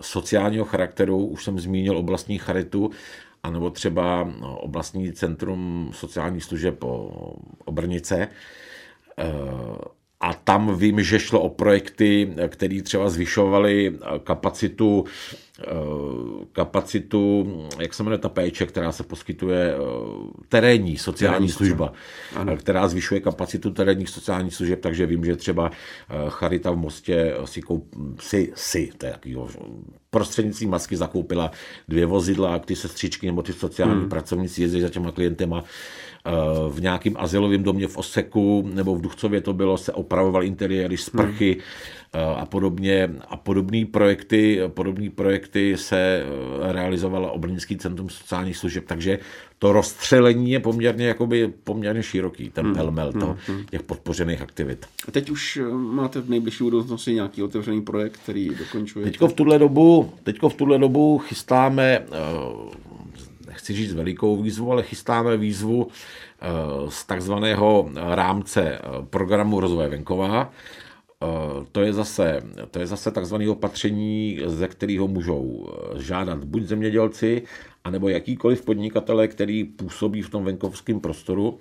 sociálního 0.00 0.64
charakteru, 0.64 1.26
už 1.26 1.44
jsem 1.44 1.58
zmínil 1.58 1.98
oblastní 1.98 2.38
charitu, 2.38 2.90
anebo 3.42 3.70
třeba 3.70 4.24
no, 4.40 4.58
oblastní 4.58 5.12
centrum 5.12 5.90
sociálních 5.94 6.44
služeb 6.44 6.78
po 6.78 7.10
Obrnice. 7.64 8.28
Eh, 9.18 9.24
a 10.20 10.34
tam 10.34 10.76
vím, 10.78 11.02
že 11.02 11.18
šlo 11.18 11.40
o 11.40 11.48
projekty, 11.48 12.34
které 12.48 12.82
třeba 12.82 13.08
zvyšovaly 13.08 13.98
kapacitu 14.24 15.04
kapacitu, 16.52 17.46
jak 17.78 17.94
se 17.94 18.02
jmenuje 18.02 18.18
ta 18.18 18.28
péče, 18.28 18.66
která 18.66 18.92
se 18.92 19.02
poskytuje, 19.02 19.74
terénní 20.48 20.96
sociální 20.96 21.48
služba, 21.48 21.92
ano. 22.36 22.56
která 22.56 22.88
zvyšuje 22.88 23.20
kapacitu 23.20 23.70
terénních 23.70 24.08
sociálních 24.08 24.54
služeb, 24.54 24.80
takže 24.80 25.06
vím, 25.06 25.24
že 25.24 25.36
třeba 25.36 25.70
Charita 26.28 26.70
v 26.70 26.76
Mostě 26.76 27.34
si, 27.44 27.62
koup, 27.62 27.94
si, 28.20 28.52
si 28.54 28.90
to 28.98 29.06
je 29.06 29.12
takovýho, 29.12 29.48
prostřednictvím 30.10 30.70
masky 30.70 30.96
zakoupila 30.96 31.50
dvě 31.88 32.06
vozidla, 32.06 32.58
ty 32.58 32.76
sestřičky 32.76 33.26
nebo 33.26 33.42
ty 33.42 33.52
sociální 33.52 34.00
hmm. 34.00 34.08
pracovníci 34.08 34.62
jezdí 34.62 34.80
za 34.80 34.88
těma 34.88 35.12
klientema 35.12 35.64
v 36.68 36.80
nějakém 36.80 37.14
asilovém 37.16 37.62
domě 37.62 37.88
v 37.88 37.96
Oseku 37.96 38.70
nebo 38.74 38.94
v 38.94 39.00
Duchcově 39.00 39.40
to 39.40 39.52
bylo, 39.52 39.78
se 39.78 39.92
opravoval 39.92 40.44
interiéry, 40.44 40.96
sprchy 40.96 41.52
hmm. 41.52 41.62
A 42.36 42.46
podobně. 42.46 43.10
A 43.28 43.36
podobné 43.36 43.86
projekty, 43.86 44.60
podobné 44.68 45.10
projekty 45.10 45.76
se 45.76 46.24
eh, 46.24 46.72
realizovala 46.72 47.30
Obrnický 47.30 47.76
centrum 47.76 48.10
sociálních 48.10 48.56
služeb, 48.56 48.84
takže 48.86 49.18
to 49.58 49.72
rozstřelení 49.72 50.50
je 50.50 50.60
poměrně, 50.60 51.06
jakoby, 51.06 51.52
poměrně 51.64 52.02
široký, 52.02 52.50
ten 52.50 52.64
hmm. 52.64 52.74
pelmel 52.74 53.12
to, 53.12 53.36
hmm. 53.46 53.64
těch 53.70 53.82
podpořených 53.82 54.42
aktivit. 54.42 54.86
A 55.08 55.10
teď 55.10 55.30
už 55.30 55.56
eh, 55.56 55.74
máte 55.74 56.20
v 56.20 56.30
nejbližší 56.30 56.64
budoucnosti 56.64 57.14
nějaký 57.14 57.42
otevřený 57.42 57.82
projekt, 57.82 58.16
který 58.16 58.50
dokončuje? 58.54 59.04
Teďko 59.04 59.28
v 59.28 59.32
tuhle 59.32 59.58
dobu, 59.58 60.12
teďko 60.22 60.48
v 60.48 60.54
tuhle 60.54 60.78
dobu 60.78 61.18
chystáme 61.18 61.84
eh, 61.84 62.06
nechci 63.46 63.72
říct 63.72 63.94
velikou 63.94 64.42
výzvu, 64.42 64.72
ale 64.72 64.82
chystáme 64.82 65.36
výzvu 65.36 65.88
z 66.88 67.06
takzvaného 67.06 67.90
rámce 67.94 68.78
programu 69.10 69.60
rozvoje 69.60 69.88
venkova. 69.88 70.52
Eh, 71.24 71.66
to 71.72 71.80
je 71.80 71.92
zase, 71.92 72.42
to 72.70 72.78
je 72.78 72.86
zase 72.86 73.10
takzvané 73.10 73.48
opatření, 73.48 74.40
ze 74.46 74.68
kterého 74.68 75.08
můžou 75.08 75.68
žádat 75.96 76.44
buď 76.44 76.62
zemědělci, 76.62 77.42
anebo 77.84 78.08
jakýkoliv 78.08 78.62
podnikatele, 78.62 79.28
který 79.28 79.64
působí 79.64 80.22
v 80.22 80.30
tom 80.30 80.44
venkovském 80.44 81.00
prostoru 81.00 81.58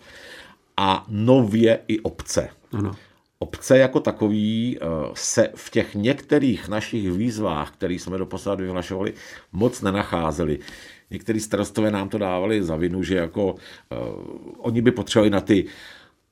a 0.78 1.06
nově 1.08 1.80
i 1.88 2.00
obce. 2.00 2.50
Ano. 2.72 2.96
Obce 3.40 3.78
jako 3.78 4.00
takový 4.00 4.80
se 5.14 5.50
v 5.56 5.70
těch 5.70 5.96
některých 5.96 6.70
našich 6.70 7.12
výzvách, 7.12 7.72
které 7.72 7.94
jsme 7.94 8.18
do 8.18 8.28
vyhlašovali, 8.56 9.14
moc 9.52 9.82
nenacházeli 9.82 10.60
některý 11.14 11.40
starostové 11.40 11.92
nám 11.92 12.10
to 12.10 12.18
dávali 12.18 12.64
za 12.64 12.76
vinu, 12.76 13.04
že 13.04 13.16
jako 13.16 13.54
uh, 13.54 13.58
oni 14.58 14.82
by 14.82 14.92
potřebovali 14.92 15.30
na 15.30 15.42
ty, 15.42 15.66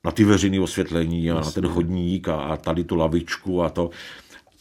na 0.05 0.11
ty 0.11 0.23
veřejné 0.23 0.59
osvětlení 0.59 1.31
a 1.31 1.33
na 1.33 1.51
ten 1.51 1.67
chodník 1.67 2.27
a, 2.27 2.35
a 2.35 2.57
tady 2.57 2.83
tu 2.83 2.95
lavičku 2.95 3.63
a 3.63 3.69
to. 3.69 3.89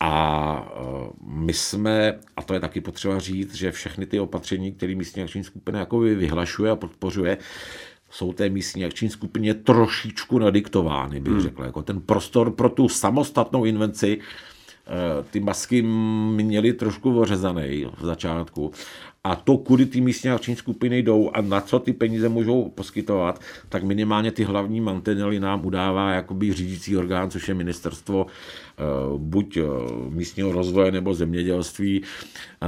A 0.00 0.72
uh, 0.81 1.09
my 1.22 1.53
jsme, 1.53 2.18
a 2.37 2.42
to 2.42 2.55
je 2.55 2.61
taky 2.61 2.81
potřeba 2.81 3.18
říct, 3.18 3.55
že 3.55 3.72
všechny 3.72 4.07
ty 4.07 4.20
opatření, 4.20 4.72
které 4.72 4.94
místní 4.94 5.22
akční 5.22 5.44
skupina 5.44 5.79
jako 5.79 5.98
vyhlašuje 5.98 6.70
a 6.70 6.76
podpořuje, 6.76 7.38
jsou 8.11 8.33
té 8.33 8.48
místní 8.48 8.85
akční 8.85 9.09
skupině 9.09 9.55
trošičku 9.55 10.38
nadiktovány, 10.38 11.20
bych 11.20 11.33
hmm. 11.33 11.42
řekl. 11.42 11.62
Jako 11.64 11.83
ten 11.83 12.00
prostor 12.00 12.50
pro 12.50 12.68
tu 12.68 12.88
samostatnou 12.88 13.64
invenci, 13.64 14.18
eh, 14.20 15.24
ty 15.31 15.40
masky 15.40 15.83
měly 15.83 16.72
trošku 16.72 17.20
ořezaný 17.20 17.87
v 17.98 18.05
začátku 18.05 18.72
a 19.25 19.37
to, 19.37 19.57
kudy 19.57 19.87
ty 19.87 20.01
místní 20.01 20.31
akční 20.31 20.57
skupiny 20.57 21.03
jdou 21.03 21.31
a 21.35 21.41
na 21.41 21.61
co 21.61 21.79
ty 21.79 21.93
peníze 21.93 22.29
můžou 22.29 22.69
poskytovat, 22.69 23.41
tak 23.69 23.83
minimálně 23.83 24.33
ty 24.33 24.45
hlavní 24.45 24.81
mantinely 24.81 25.41
nám 25.41 25.67
udává 25.67 26.13
jakoby 26.13 26.53
řídící 26.53 26.97
orgán, 26.97 27.31
což 27.31 27.49
je 27.49 27.55
ministerstvo 27.55 28.27
eh, 28.27 28.83
buď 29.17 29.57
eh, 29.57 29.63
místního 30.09 30.53
rozvoje 30.53 30.93
nebo 30.93 31.15
zemědělství, 31.15 32.03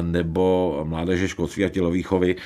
nebo 0.03 0.81
mládeže, 0.85 1.29
školství 1.29 1.65
a 1.65 1.69
tělovýchovy. 1.69 2.37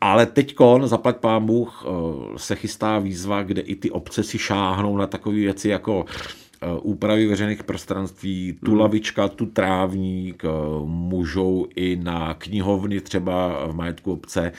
Ale 0.00 0.26
teď 0.26 0.56
zaplať 0.84 1.16
pán 1.16 1.46
Bůh, 1.46 1.84
eh, 1.86 2.38
se 2.38 2.56
chystá 2.56 2.98
výzva, 2.98 3.42
kde 3.42 3.60
i 3.60 3.74
ty 3.74 3.90
obce 3.90 4.22
si 4.22 4.38
šáhnou 4.38 4.96
na 4.96 5.06
takové 5.06 5.36
věci 5.36 5.68
jako 5.68 6.04
Eh, 6.04 6.47
úpravy 6.82 7.26
veřejných 7.26 7.64
prostranství, 7.64 8.58
tu 8.64 8.70
hmm. 8.70 8.80
lavička, 8.80 9.28
tu 9.28 9.46
trávník, 9.46 10.44
eh, 10.44 10.48
můžou 10.84 11.66
i 11.76 11.96
na 11.96 12.34
knihovny 12.34 13.00
třeba 13.00 13.66
v 13.66 13.74
majetku 13.74 14.12
obce, 14.12 14.52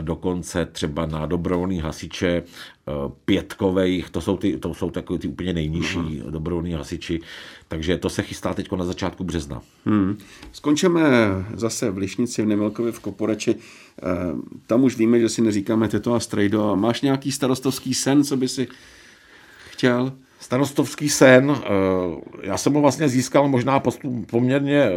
dokonce 0.00 0.66
třeba 0.66 1.06
na 1.06 1.26
dobrovolný 1.26 1.78
hasiče 1.78 2.28
eh, 2.28 2.92
pětkových, 3.24 4.10
to 4.10 4.20
jsou, 4.20 4.36
ty, 4.36 4.58
to 4.58 4.74
jsou 4.74 4.90
takové 4.90 5.18
ty 5.18 5.28
úplně 5.28 5.52
nejnižší 5.52 5.98
hmm. 5.98 6.30
dobrovolní 6.30 6.72
hasiči, 6.72 7.20
takže 7.68 7.98
to 7.98 8.10
se 8.10 8.22
chystá 8.22 8.54
teď 8.54 8.72
na 8.72 8.84
začátku 8.84 9.24
března. 9.24 9.62
Hmm. 9.84 10.18
Skončíme 10.52 11.02
zase 11.54 11.90
v 11.90 11.98
Lišnici 11.98 12.42
v 12.42 12.46
Nemelkově 12.46 12.92
v 12.92 13.00
Koporeči. 13.00 13.54
Tam 14.66 14.84
už 14.84 14.96
víme, 14.96 15.20
že 15.20 15.28
si 15.28 15.42
neříkáme 15.42 15.88
teto 15.88 16.14
a 16.14 16.20
strejdo. 16.20 16.76
Máš 16.76 17.00
nějaký 17.00 17.32
starostovský 17.32 17.94
sen, 17.94 18.24
co 18.24 18.36
by 18.36 18.48
si 18.48 18.68
chtěl? 19.70 20.12
Starostovský 20.42 21.08
sen, 21.08 21.50
eh, 21.50 21.66
já 22.42 22.56
jsem 22.56 22.72
ho 22.72 22.80
vlastně 22.80 23.08
získal 23.08 23.48
možná 23.48 23.82
poměrně 24.30 24.82
eh, 24.82 24.92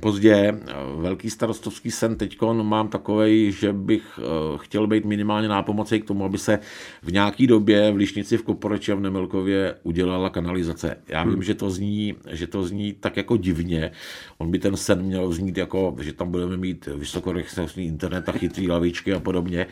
pozdě. 0.00 0.34
Eh, 0.34 0.74
velký 0.96 1.30
starostovský 1.30 1.90
sen 1.90 2.16
teď 2.16 2.40
mám 2.62 2.88
takový, 2.88 3.52
že 3.52 3.72
bych 3.72 4.20
chtěl 4.56 4.86
být 4.86 5.04
minimálně 5.04 5.48
nápomocí 5.48 6.00
k 6.00 6.04
tomu, 6.04 6.24
aby 6.24 6.38
se 6.38 6.58
v 7.02 7.12
nějaký 7.12 7.46
době 7.46 7.92
v 7.92 7.96
Lišnici, 7.96 8.36
v 8.36 8.42
Koporeči 8.42 8.92
a 8.92 8.94
v 8.94 9.00
Nemilkově 9.00 9.74
udělala 9.82 10.30
kanalizace. 10.30 10.96
Já 11.08 11.24
vím, 11.24 11.32
hmm. 11.32 11.42
že 11.42 11.54
to 11.54 11.70
zní, 11.70 12.14
že 12.30 12.46
to 12.46 12.62
zní 12.62 12.92
tak 12.92 13.16
jako 13.16 13.36
divně. 13.36 13.90
On 14.38 14.50
by 14.50 14.58
ten 14.58 14.76
sen 14.76 15.02
měl 15.02 15.32
znít 15.32 15.56
jako, 15.56 15.96
že 16.00 16.12
tam 16.12 16.30
budeme 16.30 16.56
mít 16.56 16.88
vysokorychlostní 16.96 17.86
internet 17.86 18.28
a 18.28 18.32
chytrý 18.32 18.68
lavičky 18.68 19.12
a 19.12 19.20
podobně 19.20 19.66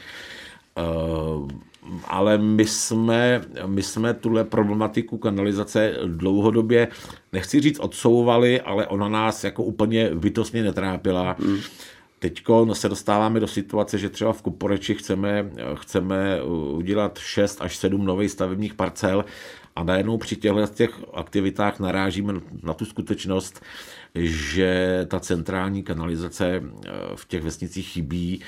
ale 2.05 2.39
my 2.39 2.65
jsme, 2.65 3.43
my 3.67 3.83
jsme 3.83 4.15
tuhle 4.15 4.45
problematiku 4.45 5.19
kanalizace 5.19 5.95
dlouhodobě, 6.07 6.89
nechci 7.33 7.61
říct 7.61 7.79
odsouvali, 7.79 8.61
ale 8.61 8.87
ona 8.87 9.09
nás 9.09 9.45
jako 9.45 9.63
úplně 9.63 10.11
bytostně 10.15 10.63
netrápila. 10.63 11.37
Mm. 11.39 11.59
Teď 12.19 12.43
se 12.73 12.89
dostáváme 12.89 13.41
do 13.41 13.47
situace, 13.47 13.99
že 13.99 14.09
třeba 14.09 14.33
v 14.33 14.43
Kuporeči 14.43 14.95
chceme, 14.95 15.51
chceme 15.75 16.43
udělat 16.77 17.19
6 17.19 17.63
až 17.63 17.77
7 17.77 18.05
nových 18.05 18.31
stavebních 18.31 18.75
parcel 18.75 19.25
a 19.77 19.83
najednou 19.83 20.19
při 20.19 20.37
těchto 20.37 20.67
těch 20.67 20.91
aktivitách 21.15 21.81
narážíme 21.81 22.35
na 22.63 22.75
tu 22.75 22.85
skutečnost, 22.85 23.63
že 24.15 25.05
ta 25.11 25.21
centrální 25.21 25.83
kanalizace 25.83 26.63
v 27.15 27.29
těch 27.29 27.43
vesnicích 27.43 27.87
chybí 27.89 28.41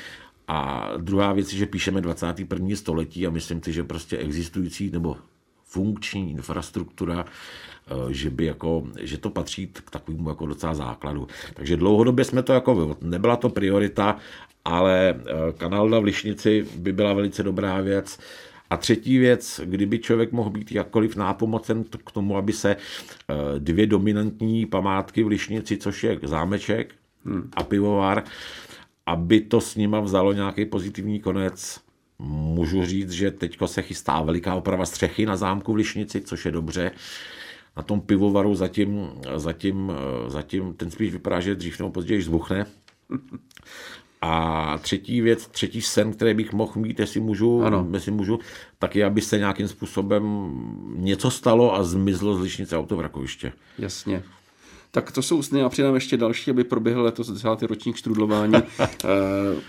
a 0.53 0.91
druhá 0.97 1.33
věc 1.33 1.53
je, 1.53 1.59
že 1.59 1.67
píšeme 1.67 2.01
21. 2.01 2.77
století 2.77 3.27
a 3.27 3.31
myslím 3.31 3.63
si, 3.63 3.73
že 3.73 3.85
prostě 3.85 4.19
existující 4.19 4.91
nebo 4.91 5.17
funkční 5.65 6.31
infrastruktura, 6.31 7.25
eh, 7.25 8.15
že, 8.15 8.31
by 8.31 8.45
jako, 8.45 8.87
že 9.01 9.19
to 9.19 9.31
patří 9.31 9.67
k 9.67 9.91
takovému 9.91 10.29
jako 10.29 10.47
docela 10.47 10.75
základu. 10.75 11.29
Takže 11.55 11.77
dlouhodobě 11.77 12.25
jsme 12.25 12.43
to 12.43 12.53
jako, 12.53 12.97
nebyla 13.01 13.37
to 13.37 13.49
priorita, 13.49 14.17
ale 14.65 15.15
eh, 15.19 15.53
kanál 15.53 16.01
v 16.01 16.05
Lišnici 16.05 16.67
by 16.77 16.93
byla 16.93 17.13
velice 17.13 17.43
dobrá 17.43 17.81
věc. 17.81 18.19
A 18.71 18.77
třetí 18.77 19.19
věc, 19.19 19.61
kdyby 19.65 19.99
člověk 19.99 20.33
mohl 20.33 20.51
být 20.51 20.73
jakkoliv 20.73 21.17
nápomocen 21.17 21.85
k 21.85 22.13
tomu, 22.13 22.37
aby 22.37 22.53
se 22.53 22.77
eh, 22.77 23.35
dvě 23.59 23.87
dominantní 23.87 24.67
památky 24.67 25.23
v 25.23 25.27
Lišnici, 25.27 25.77
což 25.77 26.05
je 26.05 26.19
zámeček 26.23 26.95
hmm. 27.25 27.51
a 27.57 27.63
pivovar, 27.63 28.25
aby 29.07 29.41
to 29.41 29.61
s 29.61 29.77
nima 29.77 30.01
vzalo 30.01 30.33
nějaký 30.33 30.65
pozitivní 30.65 31.21
konec, 31.21 31.81
můžu 32.19 32.85
říct, 32.85 33.11
že 33.11 33.31
teďko 33.31 33.69
se 33.69 33.83
chystá 33.83 34.23
veliká 34.23 34.55
oprava 34.55 34.87
střechy 34.87 35.27
na 35.27 35.37
zámku 35.37 35.73
v 35.73 35.77
Lišnici, 35.77 36.21
což 36.21 36.45
je 36.45 36.51
dobře. 36.51 36.91
Na 37.77 37.83
tom 37.83 38.01
pivovaru 38.01 38.55
zatím, 38.55 39.09
zatím, 39.37 39.93
zatím 40.27 40.75
ten 40.75 40.91
spíš 40.91 41.13
vypadá, 41.13 41.41
že 41.41 41.55
dřív 41.55 41.79
nebo 41.79 41.91
později 41.91 42.23
zbuchne. 42.23 42.67
A 44.23 44.79
třetí 44.79 45.21
věc, 45.21 45.47
třetí 45.47 45.83
sen, 45.83 46.13
který 46.13 46.35
bych 46.35 46.53
mohl 46.53 46.73
mít, 46.77 47.01
jestli 47.01 47.21
můžu, 47.21 47.63
ano. 47.63 47.89
jestli 47.93 48.13
můžu 48.13 48.39
tak 48.79 48.97
je, 48.97 49.05
aby 49.05 49.21
se 49.21 49.39
nějakým 49.39 49.69
způsobem 49.69 50.51
něco 50.97 51.31
stalo 51.31 51.75
a 51.75 51.83
zmizlo 51.83 52.35
z 52.35 52.41
Lišnice 52.41 52.79
autovrakoviště. 52.79 53.53
Jasně. 53.79 54.23
Tak 54.92 55.12
to 55.12 55.22
jsou 55.22 55.42
sny 55.42 55.62
a 55.62 55.68
přidám 55.68 55.94
ještě 55.94 56.16
další, 56.16 56.50
aby 56.50 56.64
proběhl 56.64 57.03
letos 57.03 57.31
desátý 57.31 57.66
ročník 57.66 57.96
štrudlování. 57.96 58.55
uh, 58.55 58.61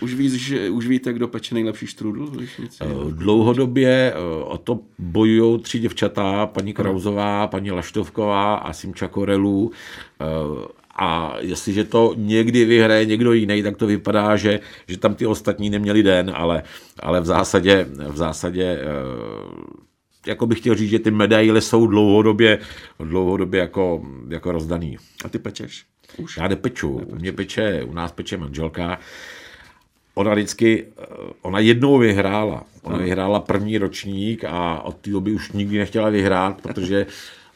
už, 0.00 0.14
víš, 0.14 0.32
že, 0.32 0.70
už 0.70 0.86
víte, 0.86 1.12
kdo 1.12 1.28
peče 1.28 1.54
nejlepší 1.54 1.86
štrudl? 1.86 2.32
Uh, 2.84 3.10
dlouhodobě 3.10 4.14
uh, 4.14 4.52
o 4.52 4.58
to 4.58 4.80
bojují 4.98 5.60
tři 5.60 5.78
děvčata, 5.78 6.46
paní 6.46 6.72
Krauzová, 6.72 7.46
paní 7.46 7.70
Laštovková 7.70 8.54
a 8.54 8.72
Simča 8.72 9.08
Korelů. 9.08 9.70
Uh, 10.50 10.64
a 10.96 11.36
jestliže 11.38 11.84
to 11.84 12.14
někdy 12.16 12.64
vyhraje 12.64 13.06
někdo 13.06 13.32
jiný, 13.32 13.62
tak 13.62 13.76
to 13.76 13.86
vypadá, 13.86 14.36
že, 14.36 14.60
že 14.88 14.98
tam 14.98 15.14
ty 15.14 15.26
ostatní 15.26 15.70
neměli 15.70 16.02
den, 16.02 16.32
ale, 16.34 16.62
ale 17.00 17.20
v 17.20 17.26
zásadě, 17.26 17.86
v 18.08 18.16
zásadě 18.16 18.78
jako 20.26 20.46
bych 20.46 20.58
chtěl 20.58 20.74
říct, 20.74 20.90
že 20.90 20.98
ty 20.98 21.10
medaile 21.10 21.60
jsou 21.60 21.86
dlouhodobě, 21.86 22.58
dlouhodobě 22.98 23.60
jako, 23.60 24.02
jako 24.28 24.52
rozdaný. 24.52 24.96
A 25.24 25.28
ty 25.28 25.38
pečeš? 25.38 25.84
Už. 26.16 26.36
Já 26.36 26.48
nepeču. 26.48 26.90
U 26.90 27.14
mě 27.14 27.32
peče, 27.32 27.84
u 27.84 27.92
nás 27.92 28.12
peče 28.12 28.36
manželka. 28.36 28.98
Ona 30.14 30.34
vždycky, 30.34 30.86
eh, 30.98 31.04
ona 31.42 31.58
jednou 31.58 31.98
vyhrála. 31.98 32.64
Ona 32.82 32.98
vyhrála 32.98 33.40
první 33.40 33.78
ročník 33.78 34.44
a 34.44 34.82
od 34.82 34.96
té 34.96 35.10
doby 35.10 35.32
už 35.32 35.52
nikdy 35.52 35.78
nechtěla 35.78 36.08
vyhrát, 36.08 36.62
protože, 36.62 37.06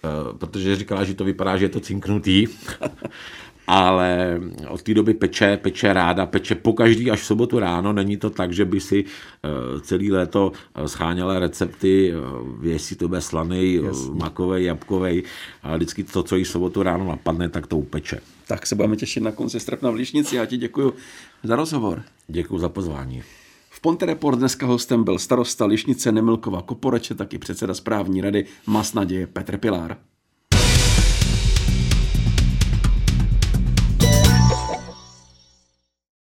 eh, 0.05 0.39
protože 0.39 0.77
říkala, 0.77 1.05
že 1.05 1.15
to 1.15 1.25
vypadá, 1.25 1.57
že 1.57 1.65
je 1.65 1.69
to 1.69 1.81
cinknutý. 1.81 2.47
ale 3.67 4.41
od 4.69 4.83
té 4.83 4.95
doby 4.95 5.15
peče, 5.15 5.57
peče 5.57 5.93
ráda, 5.93 6.27
peče 6.27 6.55
po 6.55 6.73
každý 6.73 7.11
až 7.11 7.21
v 7.21 7.25
sobotu 7.25 7.59
ráno. 7.59 7.93
Není 7.93 8.17
to 8.17 8.31
tak, 8.31 8.53
že 8.53 8.65
by 8.65 8.81
si 8.81 9.05
eh, 9.05 9.81
celý 9.81 10.13
léto 10.13 10.53
scháněla 10.87 11.39
recepty, 11.39 12.15
jestli 12.63 12.97
to 12.97 13.09
bude 13.09 13.21
slaný, 13.21 13.81
makovej, 14.13 14.65
jabkovej, 14.65 15.23
a 15.63 15.77
vždycky 15.77 16.05
to, 16.05 16.23
co 16.23 16.37
jí 16.37 16.45
v 16.45 16.49
sobotu 16.49 16.83
ráno 16.83 17.09
napadne, 17.09 17.49
tak 17.49 17.67
to 17.67 17.79
upeče. 17.79 18.21
Tak 18.49 18.67
se 18.67 18.75
budeme 18.75 18.97
těšit 18.97 19.23
na 19.23 19.33
konci 19.33 19.61
srpna 19.61 19.91
v 19.91 19.95
Lišnici. 19.95 20.37
Já 20.37 20.47
ti 20.47 20.57
děkuji 20.57 20.93
za 21.43 21.57
rozhovor. 21.57 22.03
Děkuji 22.29 22.59
za 22.59 22.69
pozvání. 22.69 23.23
V 23.71 23.81
Ponte 23.81 24.07
Report 24.07 24.39
dneska 24.39 24.67
hostem 24.67 25.05
byl 25.05 25.19
starosta 25.19 25.67
Lišnice 25.67 26.13
Nemilkova 26.13 26.63
Koporeče, 26.63 27.15
taky 27.15 27.39
předseda 27.39 27.75
správní 27.75 28.21
rady 28.21 28.45
Mas 28.67 28.95
Naděje 28.95 29.27
Petr 29.27 29.57
Pilár. 29.57 29.97